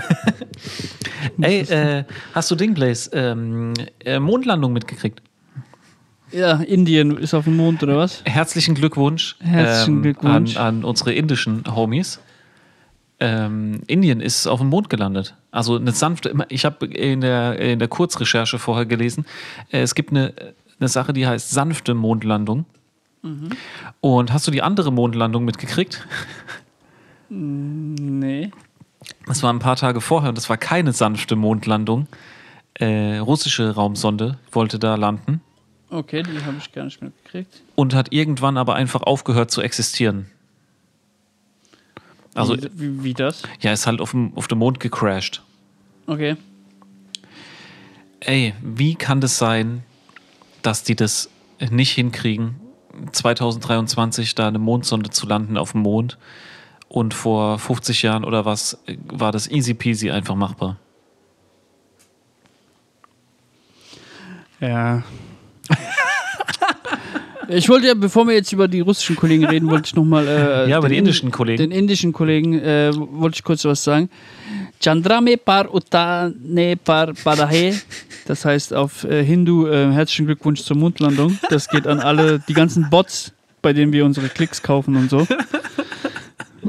[1.43, 3.11] Ey, äh, hast du Ding, Blaze?
[3.13, 3.75] Ähm,
[4.05, 5.21] äh, Mondlandung mitgekriegt?
[6.33, 8.23] Ja, Indien ist auf dem Mond, oder was?
[8.25, 10.57] Herzlichen Glückwunsch, Herzlichen ähm, Glückwunsch.
[10.57, 12.21] An, an unsere indischen Homies.
[13.19, 15.35] Ähm, Indien ist auf dem Mond gelandet.
[15.51, 19.27] Also eine sanfte, ich habe in der, in der Kurzrecherche vorher gelesen,
[19.71, 20.33] äh, es gibt eine,
[20.79, 22.65] eine Sache, die heißt sanfte Mondlandung.
[23.23, 23.51] Mhm.
[24.01, 26.07] Und hast du die andere Mondlandung mitgekriegt?
[27.29, 28.51] Nee.
[29.27, 32.07] Das war ein paar Tage vorher und das war keine sanfte Mondlandung.
[32.75, 35.43] Äh, russische Raumsonde wollte da landen
[35.91, 37.63] Okay, die habe ich gar nicht mitgekriegt.
[37.75, 40.27] und hat irgendwann aber einfach aufgehört zu existieren.
[42.35, 43.43] Also, wie, wie, wie das?
[43.61, 45.43] ja, ist halt auf dem, auf dem Mond gecrashed.
[46.07, 46.37] Okay.
[48.21, 49.83] Ey, wie kann das sein,
[50.63, 51.29] dass die das
[51.71, 52.57] nicht hinkriegen,
[53.13, 56.19] 2023 da eine Mondsonde zu landen auf dem Mond
[56.89, 60.77] und vor 50 Jahren oder was äh, war das easy peasy einfach machbar?
[64.61, 65.03] Ja.
[67.53, 70.25] Ich wollte ja, bevor wir jetzt über die russischen Kollegen reden, wollte ich nochmal.
[70.27, 71.59] Äh, Ja, über den die indischen Kollegen.
[71.59, 74.09] Den indischen Kollegen äh, wollte ich kurz was sagen.
[74.81, 77.75] Chandrame par utane par padahe.
[78.27, 81.41] Das heißt auf äh, Hindu äh, herzlichen Glückwunsch zur Mondlandung.
[81.49, 85.27] Das geht an alle, die ganzen Bots, bei denen wir unsere Klicks kaufen und so.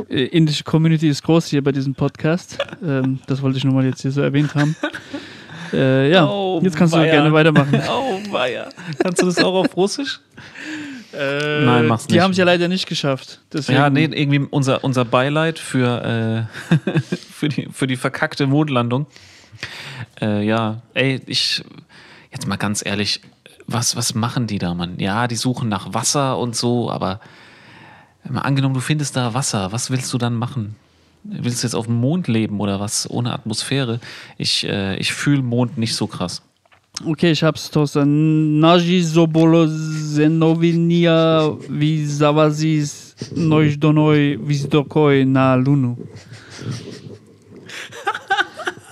[0.10, 2.58] Äh, indische Community ist groß hier bei diesem Podcast.
[2.84, 4.76] Ähm, das wollte ich nochmal jetzt hier so erwähnt haben.
[5.74, 7.12] Äh, ja, Oh, jetzt kannst du weia.
[7.12, 7.82] gerne weitermachen.
[7.90, 8.70] Oh, weia.
[9.02, 10.20] Kannst du das auch auf Russisch?
[11.14, 12.24] Nein, mach's Die nicht.
[12.24, 13.40] haben es ja leider nicht geschafft.
[13.52, 16.48] Deswegen, Ja, nee, irgendwie unser, unser Beileid für,
[16.80, 16.80] äh,
[17.32, 19.08] für, die, für die verkackte Mondlandung.
[20.22, 21.64] Äh, ja, ey, ich,
[22.32, 23.20] jetzt mal ganz ehrlich,
[23.68, 25.00] was, was machen die da, Mann?
[25.00, 27.20] Ja, die suchen nach Wasser und so, aber
[28.30, 30.76] mal angenommen, du findest da Wasser, was willst du dann machen?
[31.24, 33.10] Willst du jetzt auf dem Mond leben oder was?
[33.10, 34.00] Ohne Atmosphäre?
[34.38, 36.44] Ich, äh, ich fühle Mond nicht so krass.
[37.06, 38.06] Okay, ich hab's, Toaster.
[38.06, 45.98] Naji Zobolozenovinia Visavazis Nojdonoi Visdokoi na Lunu.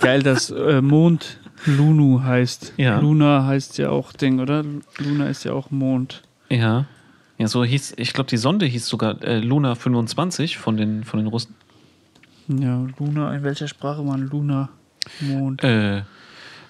[0.02, 2.74] Geil, dass äh, Mond Lunu heißt.
[2.78, 3.00] Ja.
[3.00, 4.64] Luna heißt ja auch Ding, oder?
[4.98, 6.24] Luna ist ja auch Mond.
[6.50, 6.86] Ja.
[7.38, 11.20] Ja, so hieß, ich glaube, die Sonde hieß sogar äh, Luna 25 von den, von
[11.20, 11.56] den Russen.
[12.50, 14.70] Ja, Luna, in welcher Sprache man Luna?
[15.22, 15.64] Mond.
[15.64, 16.00] Äh,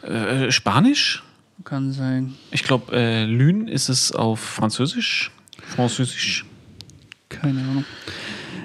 [0.04, 1.24] äh, Spanisch?
[1.64, 2.36] Kann sein.
[2.52, 5.32] Ich glaube, äh, Lune ist es auf Französisch.
[5.64, 6.46] Französisch.
[7.30, 7.86] Keine Ahnung.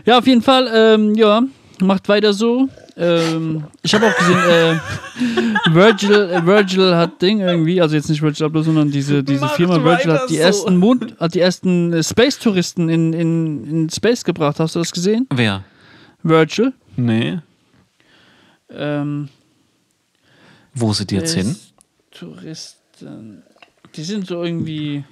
[0.04, 1.42] Ja, auf jeden Fall, ähm, ja,
[1.80, 2.68] macht weiter so.
[2.96, 4.76] Ähm, ich habe auch gesehen, äh,
[5.72, 9.56] Virgil, äh, Virgil hat Ding irgendwie, also jetzt nicht Virgil Abloh, sondern diese, diese Macht
[9.56, 10.40] Firma Virgil hat die so.
[10.40, 14.60] ersten Mond, hat die ersten äh, Space-Touristen in, in, in Space gebracht.
[14.60, 15.26] Hast du das gesehen?
[15.32, 15.64] Wer?
[16.22, 16.72] Virgil.
[16.96, 17.38] Nee.
[18.70, 19.28] Ähm,
[20.74, 21.56] Wo sind die jetzt hin?
[22.10, 23.42] Touristen.
[23.94, 25.04] Die sind so irgendwie.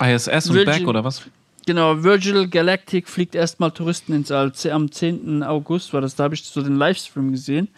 [0.00, 1.22] ISS und Virgin- Back oder was?
[1.66, 4.52] Genau, Virgil Galactic fliegt erstmal Touristen ins All.
[4.70, 5.42] Am 10.
[5.42, 7.68] August war das, da habe ich so den Livestream gesehen.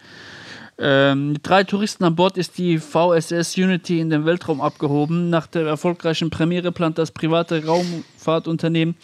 [0.79, 5.29] Ähm, mit drei Touristen an Bord ist die VSS Unity in den Weltraum abgehoben.
[5.29, 8.95] Nach der erfolgreichen Premiere plant das private Raumfahrtunternehmen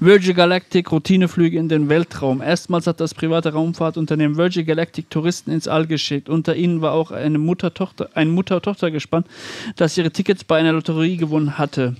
[0.00, 2.42] Virgin Galactic Routineflüge in den Weltraum.
[2.42, 6.28] Erstmals hat das private Raumfahrtunternehmen Virgin Galactic Touristen ins All geschickt.
[6.28, 9.24] Unter ihnen war auch eine Mutter-Tochter, ein Mutter-Tochter-Gespann,
[9.76, 11.96] das ihre Tickets bei einer Lotterie gewonnen hatte.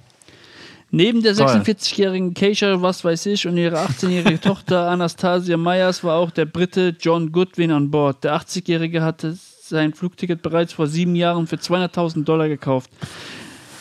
[0.94, 1.48] Neben der Toll.
[1.48, 6.94] 46-jährigen Keisha, was weiß ich, und ihrer 18-jährige Tochter Anastasia Myers war auch der Brite
[7.00, 8.22] John Goodwin an Bord.
[8.22, 12.90] Der 80-jährige hatte sein Flugticket bereits vor sieben Jahren für 200.000 Dollar gekauft.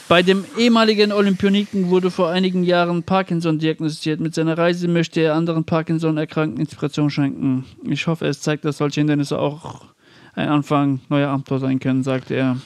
[0.10, 4.20] Bei dem ehemaligen Olympioniken wurde vor einigen Jahren Parkinson diagnostiziert.
[4.20, 7.66] Mit seiner Reise möchte er anderen Parkinson-Erkrankten Inspiration schenken.
[7.84, 9.86] Ich hoffe, es zeigt, dass solche Hindernisse auch
[10.34, 12.58] ein Anfang neuer Abenteuer sein können, sagte er.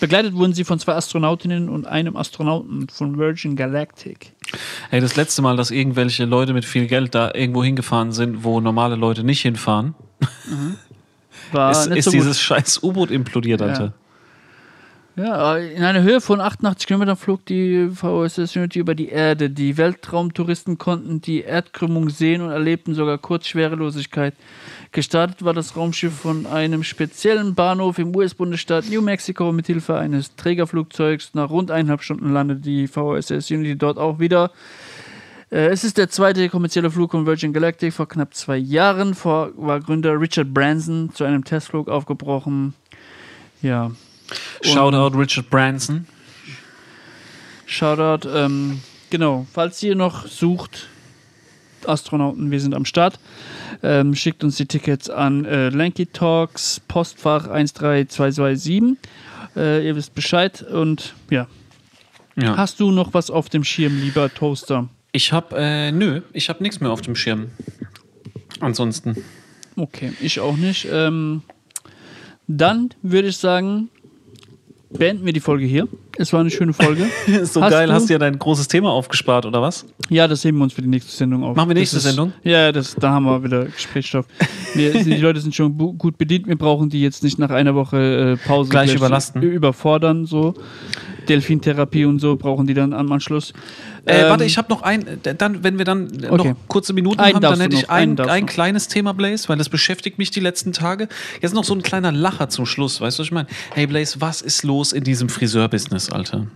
[0.00, 4.32] Begleitet wurden sie von zwei Astronautinnen und einem Astronauten von Virgin Galactic.
[4.90, 8.60] Ey, das letzte Mal, dass irgendwelche Leute mit viel Geld da irgendwo hingefahren sind, wo
[8.60, 9.94] normale Leute nicht hinfahren,
[11.52, 13.84] War ist, ist so dieses scheiß U-Boot implodiert, Alter.
[13.84, 13.92] Ja,
[15.18, 19.50] in einer Höhe von 88 Kilometern flog die VSS Unity über die Erde.
[19.50, 24.34] Die Weltraumtouristen konnten die Erdkrümmung sehen und erlebten sogar kurz Schwerelosigkeit.
[24.92, 29.50] Gestartet war das Raumschiff von einem speziellen Bahnhof im US-Bundesstaat New Mexico.
[29.50, 34.52] Mithilfe eines Trägerflugzeugs nach rund eineinhalb Stunden landete die VSS Unity dort auch wieder.
[35.50, 39.16] Äh, Es ist der zweite kommerzielle Flug von Virgin Galactic vor knapp zwei Jahren.
[39.24, 42.74] War Gründer Richard Branson zu einem Testflug aufgebrochen.
[43.62, 43.90] Ja,
[44.62, 46.06] Shoutout Richard Branson.
[47.66, 48.28] Shoutout.
[48.28, 50.88] Ähm, genau, falls ihr noch sucht,
[51.86, 53.18] Astronauten, wir sind am Start.
[53.82, 58.96] Ähm, schickt uns die Tickets an äh, Lanky Talks, Postfach 13227.
[59.56, 60.62] Äh, ihr wisst Bescheid.
[60.62, 61.46] Und ja,
[62.36, 62.56] Ja.
[62.56, 64.88] hast du noch was auf dem Schirm, lieber Toaster?
[65.12, 67.50] Ich hab, äh, nö, ich hab nichts mehr auf dem Schirm.
[68.60, 69.16] Ansonsten.
[69.76, 70.86] Okay, ich auch nicht.
[70.90, 71.42] Ähm,
[72.48, 73.88] dann würde ich sagen,
[74.90, 75.86] beenden wir die Folge hier.
[76.16, 77.04] Es war eine schöne Folge.
[77.44, 79.84] so Hast geil, du- hast du ja dein großes Thema aufgespart, oder was?
[80.08, 81.56] Ja, das heben wir uns für die nächste Sendung auf.
[81.56, 82.32] Machen wir nächste ist, Sendung?
[82.42, 84.26] Ja, das, da haben wir wieder Gesprächsstoff.
[84.74, 86.46] Wir, die Leute sind schon gut bedient.
[86.46, 89.42] Wir brauchen die jetzt nicht nach einer Woche äh, Pause Gleich überlasten.
[89.42, 90.24] überfordern.
[90.26, 90.54] So
[91.28, 93.52] Delfintherapie und so brauchen die dann am Anschluss.
[94.04, 96.48] Äh, Ähm, warte, ich habe noch ein, dann, wenn wir dann äh, Okay.
[96.50, 99.68] noch kurze Minuten Einen haben, dann hätte ich ein, ein kleines Thema, Blaze, weil das
[99.68, 101.08] beschäftigt mich die letzten Tage.
[101.40, 103.48] Jetzt noch so ein kleiner Lacher zum Schluss, weißt du, was ich meine?
[103.74, 106.46] Hey Blaze, was ist los in diesem Friseurbusiness, Alter?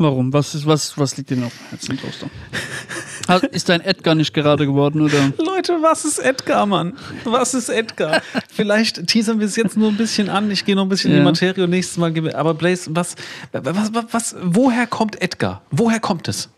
[0.00, 0.32] Warum?
[0.32, 2.28] Was, ist, was, was liegt dir noch am Herzen, Toaster?
[3.50, 5.32] Ist dein Edgar nicht gerade geworden, oder?
[5.38, 6.96] Leute, was ist Edgar, Mann?
[7.24, 8.22] Was ist Edgar?
[8.50, 10.50] Vielleicht teasern wir es jetzt nur ein bisschen an.
[10.50, 11.22] Ich gehe noch ein bisschen in Ja.
[11.22, 12.34] die Materie und nächstes Mal gebe.
[12.36, 13.16] Aber Blaze, was,
[13.52, 15.62] was, was, was, woher kommt Edgar?
[15.70, 16.48] Woher kommt es?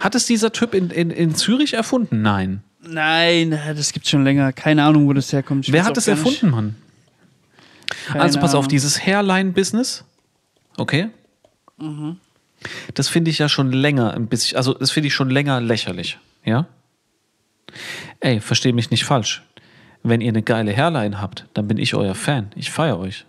[0.00, 2.22] Hat es dieser Typ in, in, in Zürich erfunden?
[2.22, 2.62] Nein.
[2.88, 4.52] Nein, das gibt's schon länger.
[4.52, 5.66] Keine Ahnung, wo das herkommt.
[5.66, 6.06] Ich Wer hat nicht.
[6.06, 6.76] erfunden, Mann?
[8.08, 8.68] Keine also pass auf, Ahnung.
[8.68, 10.04] dieses Hairline-Business,
[10.76, 11.08] okay?
[11.78, 12.18] Mhm.
[12.94, 16.18] Das finde ich ja schon länger ein bisschen, also das finde ich schon länger lächerlich,
[16.44, 16.66] ja?
[18.20, 19.42] Ey, versteh mich nicht falsch.
[20.02, 22.50] Wenn ihr eine geile Hairline habt, dann bin ich euer Fan.
[22.54, 23.26] Ich feiere euch.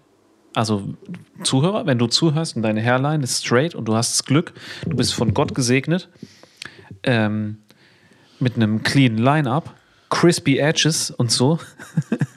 [0.53, 0.95] Also
[1.43, 4.53] Zuhörer, wenn du zuhörst und deine Hairline ist straight und du hast Glück,
[4.86, 6.09] du bist von Gott gesegnet,
[7.03, 7.57] ähm,
[8.39, 9.73] mit einem clean Line-Up,
[10.09, 11.59] crispy Edges und so,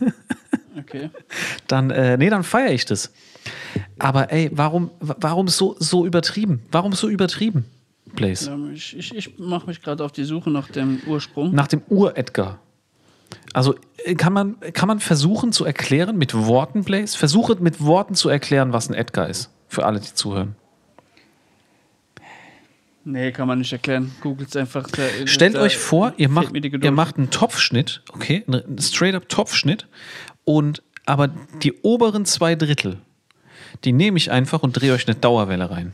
[0.78, 1.11] Okay.
[1.66, 3.12] dann, äh, nee, dann feiere ich das.
[4.01, 6.62] Aber ey, warum, wa- warum so, so übertrieben?
[6.72, 7.64] Warum so übertrieben,
[8.14, 8.51] Blaze?
[8.74, 11.55] Ich, ich, ich mache mich gerade auf die Suche nach dem Ursprung.
[11.55, 12.59] Nach dem Ur-Edgar.
[13.53, 13.74] Also
[14.05, 17.16] äh, kann man, kann man versuchen zu erklären mit Worten, Blaze?
[17.16, 19.51] Versuche mit Worten zu erklären, was ein Edgar ist.
[19.68, 20.57] Für alle, die zuhören.
[23.05, 24.12] Nee, kann man nicht erklären.
[24.20, 24.86] Googelt einfach.
[24.90, 29.86] Da, Stellt da euch vor, ihr macht, ihr macht einen Topfschnitt, okay, einen straight-up Topfschnitt
[30.44, 31.28] und aber
[31.62, 32.98] die oberen zwei Drittel,
[33.85, 35.93] die nehme ich einfach und drehe euch eine Dauerwelle rein.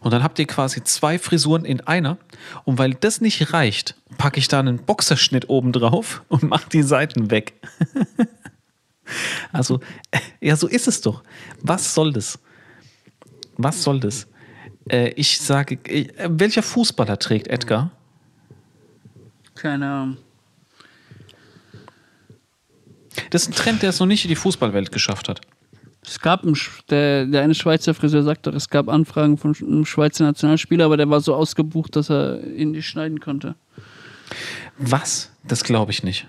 [0.00, 2.18] Und dann habt ihr quasi zwei Frisuren in einer.
[2.64, 6.82] Und weil das nicht reicht, packe ich da einen Boxerschnitt oben drauf und mache die
[6.82, 7.54] Seiten weg.
[9.52, 11.22] also, äh, ja, so ist es doch.
[11.60, 12.38] Was soll das?
[13.56, 14.26] Was soll das?
[14.90, 17.90] Äh, ich sage, äh, welcher Fußballer trägt Edgar?
[19.54, 20.16] Keine Ahnung.
[23.30, 25.42] Das ist ein Trend, der es noch nicht in die Fußballwelt geschafft hat.
[26.04, 26.56] Es gab einen,
[26.90, 30.96] der, der eine Schweizer Friseur sagt doch, es gab Anfragen von einem Schweizer Nationalspieler, aber
[30.96, 33.54] der war so ausgebucht, dass er ihn nicht schneiden konnte.
[34.78, 35.30] Was?
[35.44, 36.26] Das glaube ich nicht.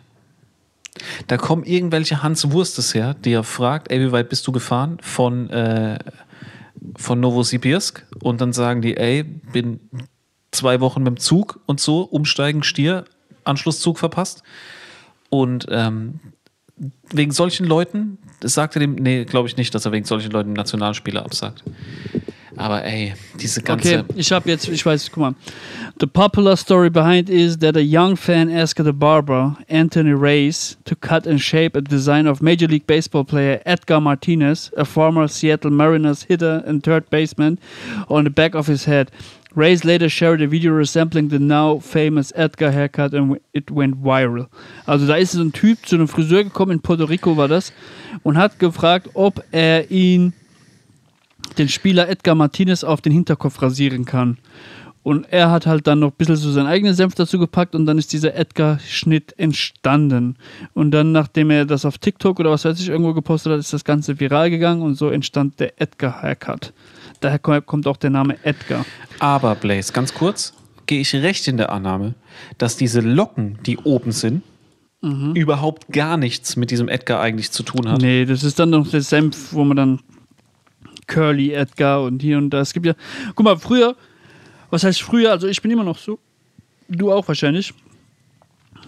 [1.28, 4.98] Da kommen irgendwelche Hans Wurstes her, die er fragt, ey, wie weit bist du gefahren
[5.02, 5.98] von, äh,
[6.96, 8.06] von Novosibirsk?
[8.22, 9.80] Und dann sagen die, ey, bin
[10.52, 13.06] zwei Wochen mit dem Zug und so, umsteigen, Stier,
[13.44, 14.44] Anschlusszug verpasst.
[15.30, 16.20] Und ähm,
[17.12, 20.32] wegen solchen Leuten, das sagt er dem, nee, glaube ich nicht, dass er wegen solchen
[20.32, 21.64] Leuten Nationalspieler absagt.
[22.58, 24.00] Aber ey, diese ganze.
[24.00, 25.36] Okay, ich habe jetzt, ich weiß, guck mal.
[26.00, 30.96] The popular story behind is that a young fan asked the barber, Anthony Reyes, to
[30.96, 35.72] cut and shape a design of Major League Baseball player Edgar Martinez, a former Seattle
[35.72, 37.60] Mariners hitter and third baseman,
[38.10, 39.10] on the back of his head.
[39.56, 44.48] Reyes later shared a video resembling the now famous Edgar haircut and it went viral.
[44.86, 47.72] Also da ist so ein Typ zu einem Friseur gekommen, in Puerto Rico war das,
[48.24, 50.34] und hat gefragt, ob er ihn
[51.58, 54.38] den Spieler Edgar Martinez auf den Hinterkopf rasieren kann.
[55.04, 57.86] Und er hat halt dann noch ein bisschen so seinen eigenen Senf dazu gepackt und
[57.86, 60.38] dann ist dieser Edgar-Schnitt entstanden.
[60.74, 63.74] Und dann, nachdem er das auf TikTok oder was weiß ich irgendwo gepostet hat, ist
[63.74, 66.72] das Ganze viral gegangen und so entstand der Edgar-Haircut.
[67.24, 68.86] Daher ko- kommt auch der Name Edgar.
[69.20, 70.54] Aber, Blaze, ganz kurz,
[70.86, 72.16] gehe ich recht in der Annahme,
[72.58, 74.44] dass diese Locken, die oben sind,
[75.34, 78.02] überhaupt gar nichts mit diesem Edgar eigentlich zu tun hat.
[78.02, 80.00] Nee, das ist dann noch der Senf, wo man dann
[81.08, 82.62] Curly Edgar und hier und da.
[82.62, 82.94] Es gibt ja,
[83.36, 83.98] guck mal, früher,
[84.70, 85.32] was heißt früher?
[85.32, 86.20] Also ich bin immer noch so,
[86.88, 87.74] du auch wahrscheinlich.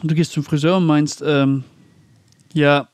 [0.04, 1.66] Du gehst zum Friseur und meinst, ähm,
[2.54, 2.88] ja,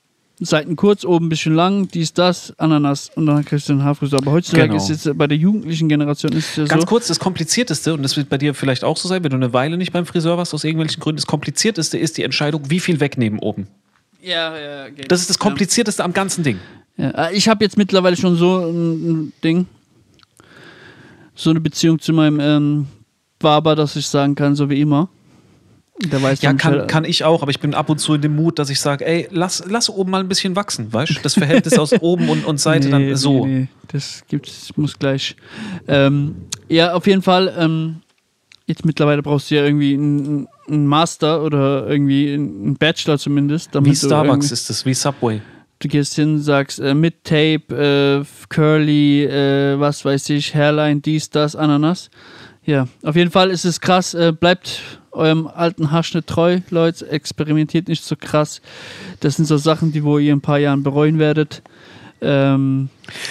[0.45, 4.19] Seiten kurz, oben ein bisschen lang, dies, das, Ananas und dann kriegst du einen Haarfriseur.
[4.19, 4.77] Aber heutzutage Genau.
[4.77, 6.87] ist jetzt bei der jugendlichen Generation ist ja Ganz so.
[6.87, 9.53] kurz, das Komplizierteste, und das wird bei dir vielleicht auch so sein, wenn du eine
[9.53, 12.99] Weile nicht beim Friseur warst, aus irgendwelchen Gründen, das Komplizierteste ist die Entscheidung, wie viel
[12.99, 13.67] wegnehmen oben.
[14.21, 15.11] Ja, ja, geht.
[15.11, 16.59] Das ist das Komplizierteste am ganzen Ding.
[16.97, 19.65] Ja, äh, ich habe jetzt mittlerweile schon so ein, ein Ding,
[21.35, 22.87] so eine Beziehung zu meinem ähm,
[23.39, 25.09] Barber, dass ich sagen kann, so wie immer.
[26.09, 28.35] Der weiß Ja, kann, kann ich auch, aber ich bin ab und zu in dem
[28.35, 31.21] Mut, dass ich sage, ey, lass, lass oben mal ein bisschen wachsen, weißt du?
[31.21, 33.45] Das Verhältnis aus oben und, und Seite Nee, dann so.
[33.45, 35.35] Nee, nee, das gibt's, muss gleich.
[35.87, 36.35] Ähm,
[36.69, 37.53] ja, auf jeden Fall.
[37.57, 37.97] Ähm,
[38.65, 43.71] jetzt mittlerweile brauchst du ja irgendwie einen, einen Master oder irgendwie einen Bachelor zumindest.
[43.73, 45.41] Wie Starbucks ist es, wie Subway.
[45.79, 51.29] du gehst hin, sagst äh, mit Tape, äh, Curly, äh, was weiß ich, Hairline, dies,
[51.29, 52.09] das, Ananas.
[52.65, 54.13] Ja, auf jeden Fall ist es krass.
[54.13, 54.81] Äh, bleibt
[55.11, 57.09] eurem alten Haarschnitt treu, Leute.
[57.09, 58.61] Experimentiert nicht so krass.
[59.19, 61.63] Das sind so Sachen, die wo ihr in ein paar Jahren bereuen werdet.
[62.21, 62.89] Ähm,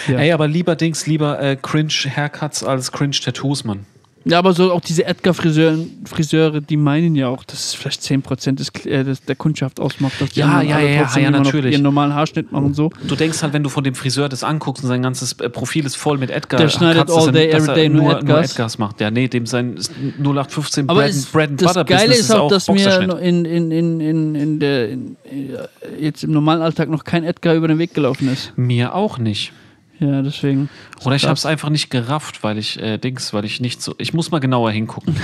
[0.09, 0.19] ja.
[0.19, 3.87] Ey, aber lieber Dings, lieber äh, Cringe-Haircuts als Cringe-Tattoos, Mann.
[4.25, 8.57] Ja, aber so auch diese Edgar-Friseure, Friseure, die meinen ja auch, dass es vielleicht 10%
[8.57, 11.73] des, äh, des, der Kundschaft ausmacht, dass die Ja, ja, alle ja, ja, noch natürlich.
[11.73, 12.91] ihren normalen Haarschnitt machen so.
[13.07, 15.87] Du denkst halt, wenn du von dem Friseur das anguckst und sein ganzes äh, Profil
[15.87, 16.61] ist voll mit Edgar.
[16.61, 18.51] Der schneidet all day, every er day nur nur, nur Edgars.
[18.53, 19.01] Edgars macht.
[19.01, 19.77] Ja, nee, dem sein
[20.19, 23.45] 0815 Aber Bread, es, Bread and das Butter Geile Business ist auch, dass mir in,
[23.45, 27.69] in, in, in, in der, in, äh, jetzt im normalen Alltag noch kein Edgar über
[27.69, 28.53] den Weg gelaufen ist.
[28.57, 29.53] Mir auch nicht.
[30.01, 30.69] Ja, deswegen.
[31.05, 33.95] Oder ich habe es einfach nicht gerafft, weil ich äh, Dings, weil ich nicht so.
[33.99, 35.15] Ich muss mal genauer hingucken.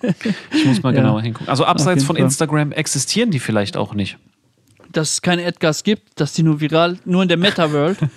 [0.52, 1.02] ich muss mal Ja.
[1.02, 1.48] genauer hingucken.
[1.48, 2.24] Also abseits von Fall.
[2.24, 4.16] Instagram existieren die vielleicht auch nicht.
[4.90, 7.98] Dass es keine Edgars gibt, dass die nur viral, nur in der Meta-World.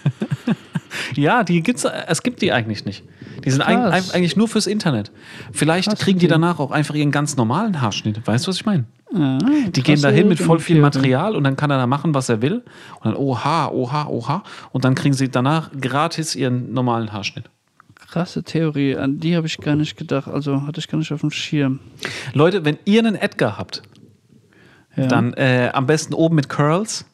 [1.16, 3.04] Ja, die gibt's, es gibt die eigentlich nicht.
[3.44, 5.12] Die sind eig eigentlich nur fürs Internet.
[5.52, 8.26] Vielleicht Krass, kriegen die danach auch einfach ihren ganz normalen Haarschnitt.
[8.26, 8.86] Weißt du, was ich meine?
[9.16, 10.80] Die gehen da hin mit voll viel.
[10.82, 12.64] Material und dann kann er da machen, was er will.
[13.00, 14.44] Und dann, oha, oha, oha.
[14.72, 17.46] Und dann kriegen sie danach gratis ihren normalen Haarschnitt.
[18.10, 20.28] Krasse Theorie, an die habe ich gar nicht gedacht.
[20.28, 21.80] Also hatte ich gar nicht auf dem Schirm.
[22.34, 23.82] Leute, wenn ihr einen Edgar habt,
[24.96, 25.08] Ja.
[25.08, 27.06] dann äh, am besten oben mit Curls.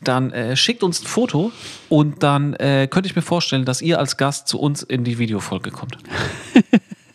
[0.00, 1.50] Dann äh, schickt uns ein Foto
[1.88, 5.18] und dann äh, könnte ich mir vorstellen, dass ihr als Gast zu uns in die
[5.18, 5.98] Videofolge kommt.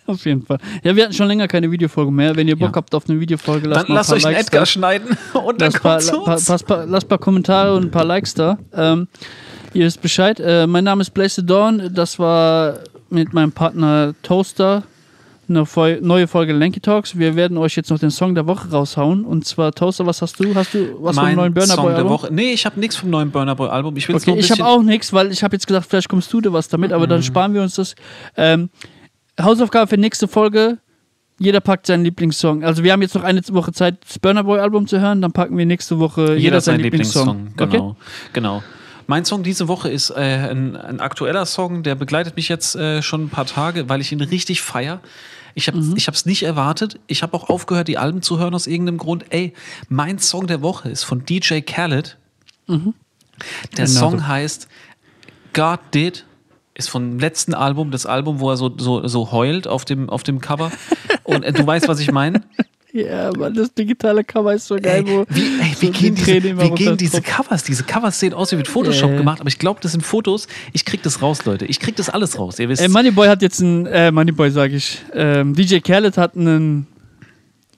[0.07, 0.57] auf jeden Fall.
[0.83, 2.35] Ja, wir hatten schon länger keine Videofolge mehr.
[2.35, 2.75] Wenn ihr Bock Ja.
[2.77, 4.65] habt auf eine Videofolge, lasst Dann mal ein lasst paar euch einen Likes Edgar da.
[4.65, 6.45] schneiden und dann kommt zu paar, uns.
[6.45, 8.57] paar, paar, lasst paar Kommentare und ein paar Likes da.
[8.73, 9.07] Ähm,
[9.73, 10.39] ihr wisst Bescheid.
[10.39, 11.89] Äh, mein Name ist Blaze the Dawn.
[11.93, 12.79] Das war
[13.09, 14.83] mit meinem Partner Toaster
[15.49, 17.17] eine Fol neue Folge Lanky Talks.
[17.19, 19.25] Wir werden euch jetzt noch den Song der Woche raushauen.
[19.25, 20.55] Und zwar Toaster, was hast du?
[20.55, 22.11] Hast du was vom mein neuen Burner Song Boy der Album?
[22.13, 22.33] Woche.
[22.33, 23.95] Nee, ich habe nichts vom neuen Burner Boy Album.
[23.97, 26.39] Ich will Okay, ich habe auch nichts, weil ich habe jetzt gedacht, vielleicht kommst du
[26.39, 27.09] dir was damit, aber Mhm.
[27.09, 27.93] dann sparen wir uns das.
[28.37, 28.69] Ähm,
[29.41, 30.77] Hausaufgabe für nächste Folge.
[31.39, 32.63] Jeder packt seinen Lieblingssong.
[32.63, 35.21] Also wir haben jetzt noch eine Woche Zeit, das Burner Boy Album zu hören.
[35.21, 37.49] Dann packen wir nächste Woche jeder sein Lieblingssong.
[37.57, 37.67] Okay?
[37.71, 37.95] Genau,
[38.33, 38.63] genau.
[39.07, 40.13] Mein Song diese Woche ist äh,
[40.51, 44.11] ein, ein aktueller Song, der begleitet mich jetzt äh, schon ein paar Tage, weil ich
[44.11, 45.01] ihn richtig feier.
[45.55, 45.95] Ich habe Mhm.
[45.97, 46.99] es nicht erwartet.
[47.07, 49.25] Ich habe auch aufgehört, die Alben zu hören aus irgendeinem Grund.
[49.29, 49.53] Ey,
[49.89, 52.17] mein Song der Woche ist von DJ Khaled.
[52.67, 52.77] Der
[53.75, 54.27] Genau Song so.
[54.27, 54.67] heißt
[55.53, 56.25] God Did.
[56.75, 60.23] Ist vom letzten Album, das Album, wo er so, so, so heult auf dem, auf
[60.23, 60.71] dem Cover.
[61.23, 62.41] Und äh, du weißt, was ich meine?
[62.95, 66.13] Ja, Mann, das digitale Cover ist so geil, Ey, wo wie, ey, wie so gehen,
[66.13, 67.23] die diese, wie gehen diese.
[67.23, 67.63] Covers?
[67.63, 69.17] Diese Covers sehen aus wie mit Photoshop ja.
[69.17, 70.47] gemacht, aber ich glaube, das sind Fotos.
[70.73, 71.65] Ich krieg das raus, Leute.
[71.65, 72.59] Ich krieg das alles raus.
[72.59, 72.83] Ihr wisst.
[72.83, 76.85] Ey, Moneyboy hat jetzt einen, äh, Moneyboy sag ich, ähm, DJ Khaled hat einen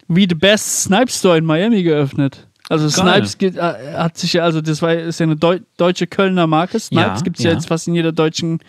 [0.09, 2.44] We the Best Snipe Store in Miami geöffnet.
[2.69, 3.13] Also Geil.
[3.13, 6.47] Snipes geht, äh, hat sich ja, also das war, ist ja eine Deu deutsche Kölner
[6.47, 6.79] Marke.
[6.79, 7.51] Snipes Ja, gibt es ja.
[7.51, 7.55] ja.
[7.57, 8.59] jetzt fast in jeder deutschen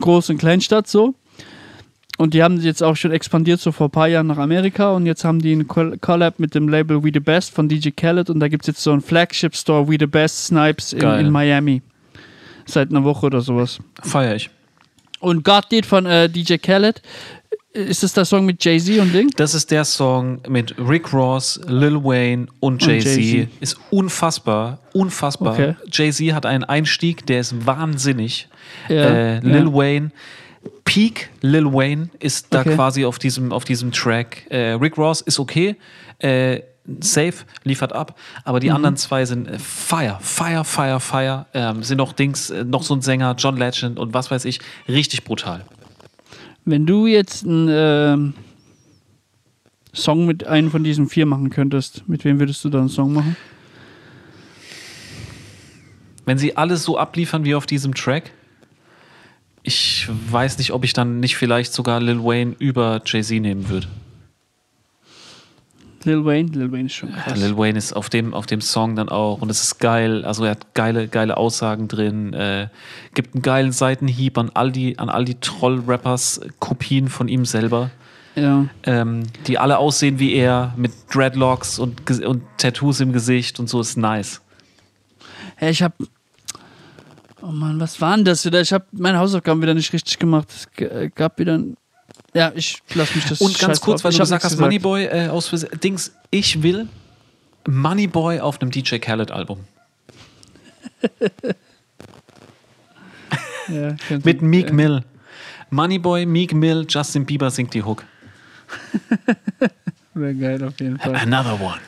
[0.00, 1.14] Groß- und Kleinstadt so.
[2.16, 4.92] Und die haben jetzt auch schon expandiert, so vor ein paar Jahren nach Amerika.
[4.92, 7.90] Und jetzt haben die einen Col- Collab mit dem Label We the Best von DJ
[7.90, 8.30] Khaled.
[8.30, 11.30] Und da gibt es jetzt so einen Flagship Store We the Best Snipes in, in
[11.30, 11.82] Miami.
[12.66, 13.78] Seit einer Woche oder sowas.
[14.02, 14.48] Feier ich.
[15.18, 17.02] Und God Did von äh, DJ Khaled.
[17.74, 19.30] Ist das der Song mit Jay-Z und Ding?
[19.36, 23.16] Das ist der Song mit Rick Ross, Lil Wayne und Jay-Z.
[23.20, 23.48] Jay-Z.
[23.60, 25.54] Ist unfassbar, unfassbar.
[25.54, 25.74] Okay.
[25.90, 28.48] Jay-Z hat einen Einstieg, der ist wahnsinnig.
[28.88, 29.72] Ja, äh, Lil ja.
[29.74, 30.10] Wayne,
[30.84, 32.76] Peak Lil Wayne ist da Okay.
[32.76, 34.46] quasi auf diesem, auf diesem Track.
[34.50, 35.74] Äh, Rick Ross ist okay.
[36.20, 36.60] Äh,
[37.00, 38.60] safe, liefert ab, aber Mhm.
[38.60, 41.46] die anderen zwei sind äh, Fire, Fire, Fire, Fire.
[41.54, 44.60] Ähm, sind noch Dings, äh, noch so ein Sänger, John Legend und was weiß ich,
[44.86, 45.64] richtig brutal.
[46.64, 48.34] Wenn du jetzt einen ähm,
[49.92, 53.12] Song mit einem von diesen vier machen könntest, mit wem würdest du dann einen Song
[53.12, 53.36] machen?
[56.24, 58.32] Wenn sie alles so abliefern wie auf diesem Track,
[59.62, 63.88] ich weiß nicht, ob ich dann nicht vielleicht sogar Lil Wayne über Jay-Z nehmen würde.
[66.04, 66.50] Lil Wayne?
[66.52, 67.38] Lil Wayne ist schon krass.
[67.38, 70.24] Lil Wayne ist auf dem, auf dem Song dann auch und es ist geil.
[70.24, 72.68] Also er hat geile, geile Aussagen drin, äh,
[73.14, 77.90] gibt einen geilen Seitenhieb an all die, an all die Troll-Rappers, Kopien von ihm selber,
[78.34, 78.66] Ja.
[78.84, 83.80] ähm, die alle aussehen wie er, mit Dreadlocks und, und Tattoos im Gesicht und so
[83.80, 84.40] ist nice.
[85.56, 85.94] Hey, ich hab.
[87.42, 88.60] Oh Mann, was war denn das wieder?
[88.60, 90.48] Ich habe meine Hausaufgaben wieder nicht richtig gemacht.
[90.50, 90.66] Es
[91.14, 91.76] gab wieder ein.
[92.34, 93.40] Ja, ich lass mich das.
[93.40, 94.04] Und ganz kurz, drauf.
[94.04, 95.50] weil Ich du gesagt hast, Moneyboy äh, aus
[95.82, 96.88] Dings, ich will
[97.68, 99.64] Moneyboy auf einem DJ Khaled-Album.
[103.68, 105.02] Ja, könnte- Mit Meek Mill.
[105.70, 108.04] Moneyboy, Meek Mill, Justin Bieber singt die Hook.
[110.14, 111.16] Wäre geil auf jeden Fall.
[111.16, 111.78] Another one.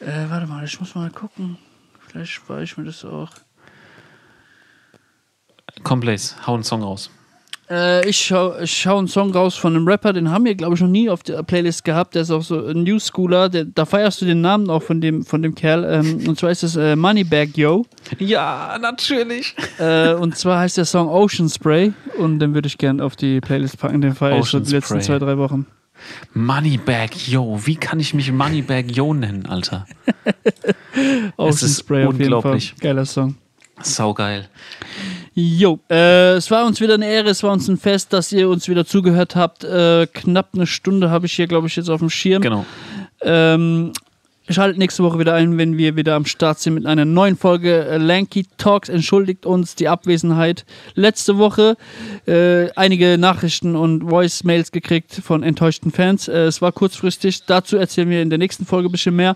[0.00, 1.58] Äh, warte mal, ich muss mal gucken.
[2.06, 3.30] Vielleicht spare ich mir das auch.
[5.82, 7.10] Blaze, hau einen Song raus.
[7.70, 10.74] Äh, ich schau, ich schau einen Song raus von einem Rapper, den haben wir, glaube
[10.74, 12.14] ich, noch nie auf der Playlist gehabt.
[12.14, 13.48] Der ist auch so ein New Schooler.
[13.48, 15.84] Der, da feierst du den Namen auch von dem, von dem Kerl.
[15.84, 17.86] Ähm, und zwar ist es äh, Moneybag Yo.
[18.18, 19.54] Ja, natürlich.
[19.78, 21.92] Äh, und zwar heißt der Song Ocean Spray.
[22.18, 24.00] Und den würde ich gerne auf die Playlist packen.
[24.00, 25.66] Den feiere ich Ocean die letzten zwei, drei Wochen.
[26.34, 27.58] Moneybag Yo.
[27.64, 29.86] Wie kann ich mich Moneybag Yo nennen, Alter?
[31.36, 32.34] Ocean Spray auf jeden Fall.
[32.34, 32.74] unglaublich.
[32.80, 33.36] Geiler Song.
[33.82, 34.48] Saugeil.
[35.34, 38.48] Jo, äh, es war uns wieder eine Ehre, es war uns ein Fest, dass ihr
[38.48, 39.64] uns wieder zugehört habt.
[39.64, 42.40] Äh, knapp eine Stunde habe ich hier, glaube ich, jetzt auf dem Schirm.
[42.40, 42.64] Genau.
[43.22, 43.92] Ähm,
[44.48, 47.84] schaltet nächste Woche wieder ein, wenn wir wieder am Start sind mit einer neuen Folge
[47.84, 48.88] äh, Lanky Talks.
[48.88, 50.64] Entschuldigt uns die Abwesenheit.
[50.94, 51.76] Letzte Woche
[52.26, 56.28] äh, einige Nachrichten und Voicemails gekriegt von enttäuschten Fans.
[56.28, 57.44] Äh, es war kurzfristig.
[57.46, 59.34] Dazu erzählen wir in der nächsten Folge ein bisschen mehr.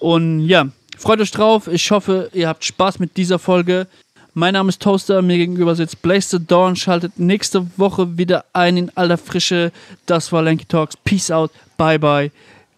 [0.00, 0.66] Und ja,
[0.98, 1.66] freut euch drauf.
[1.66, 3.86] Ich hoffe, ihr habt Spaß mit dieser Folge.
[4.34, 6.76] Mein Name ist Toaster, mir gegenüber sitzt Blaze the Dawn.
[6.76, 9.72] Schaltet nächste Woche wieder ein in aller Frische.
[10.06, 10.96] Das war Lanky Talks.
[10.96, 11.50] Peace out.
[11.76, 12.30] Bye bye.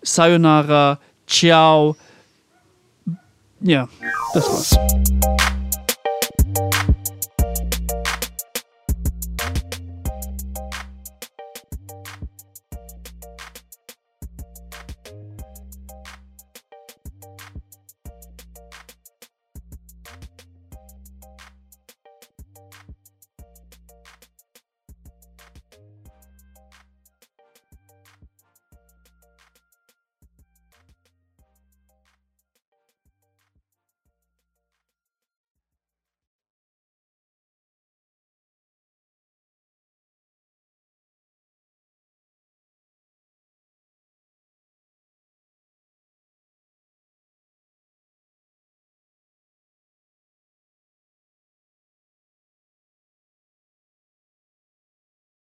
[0.03, 0.98] Sayonara.
[1.26, 1.96] Ciao.
[3.61, 3.88] Ja,
[4.34, 5.62] das war's.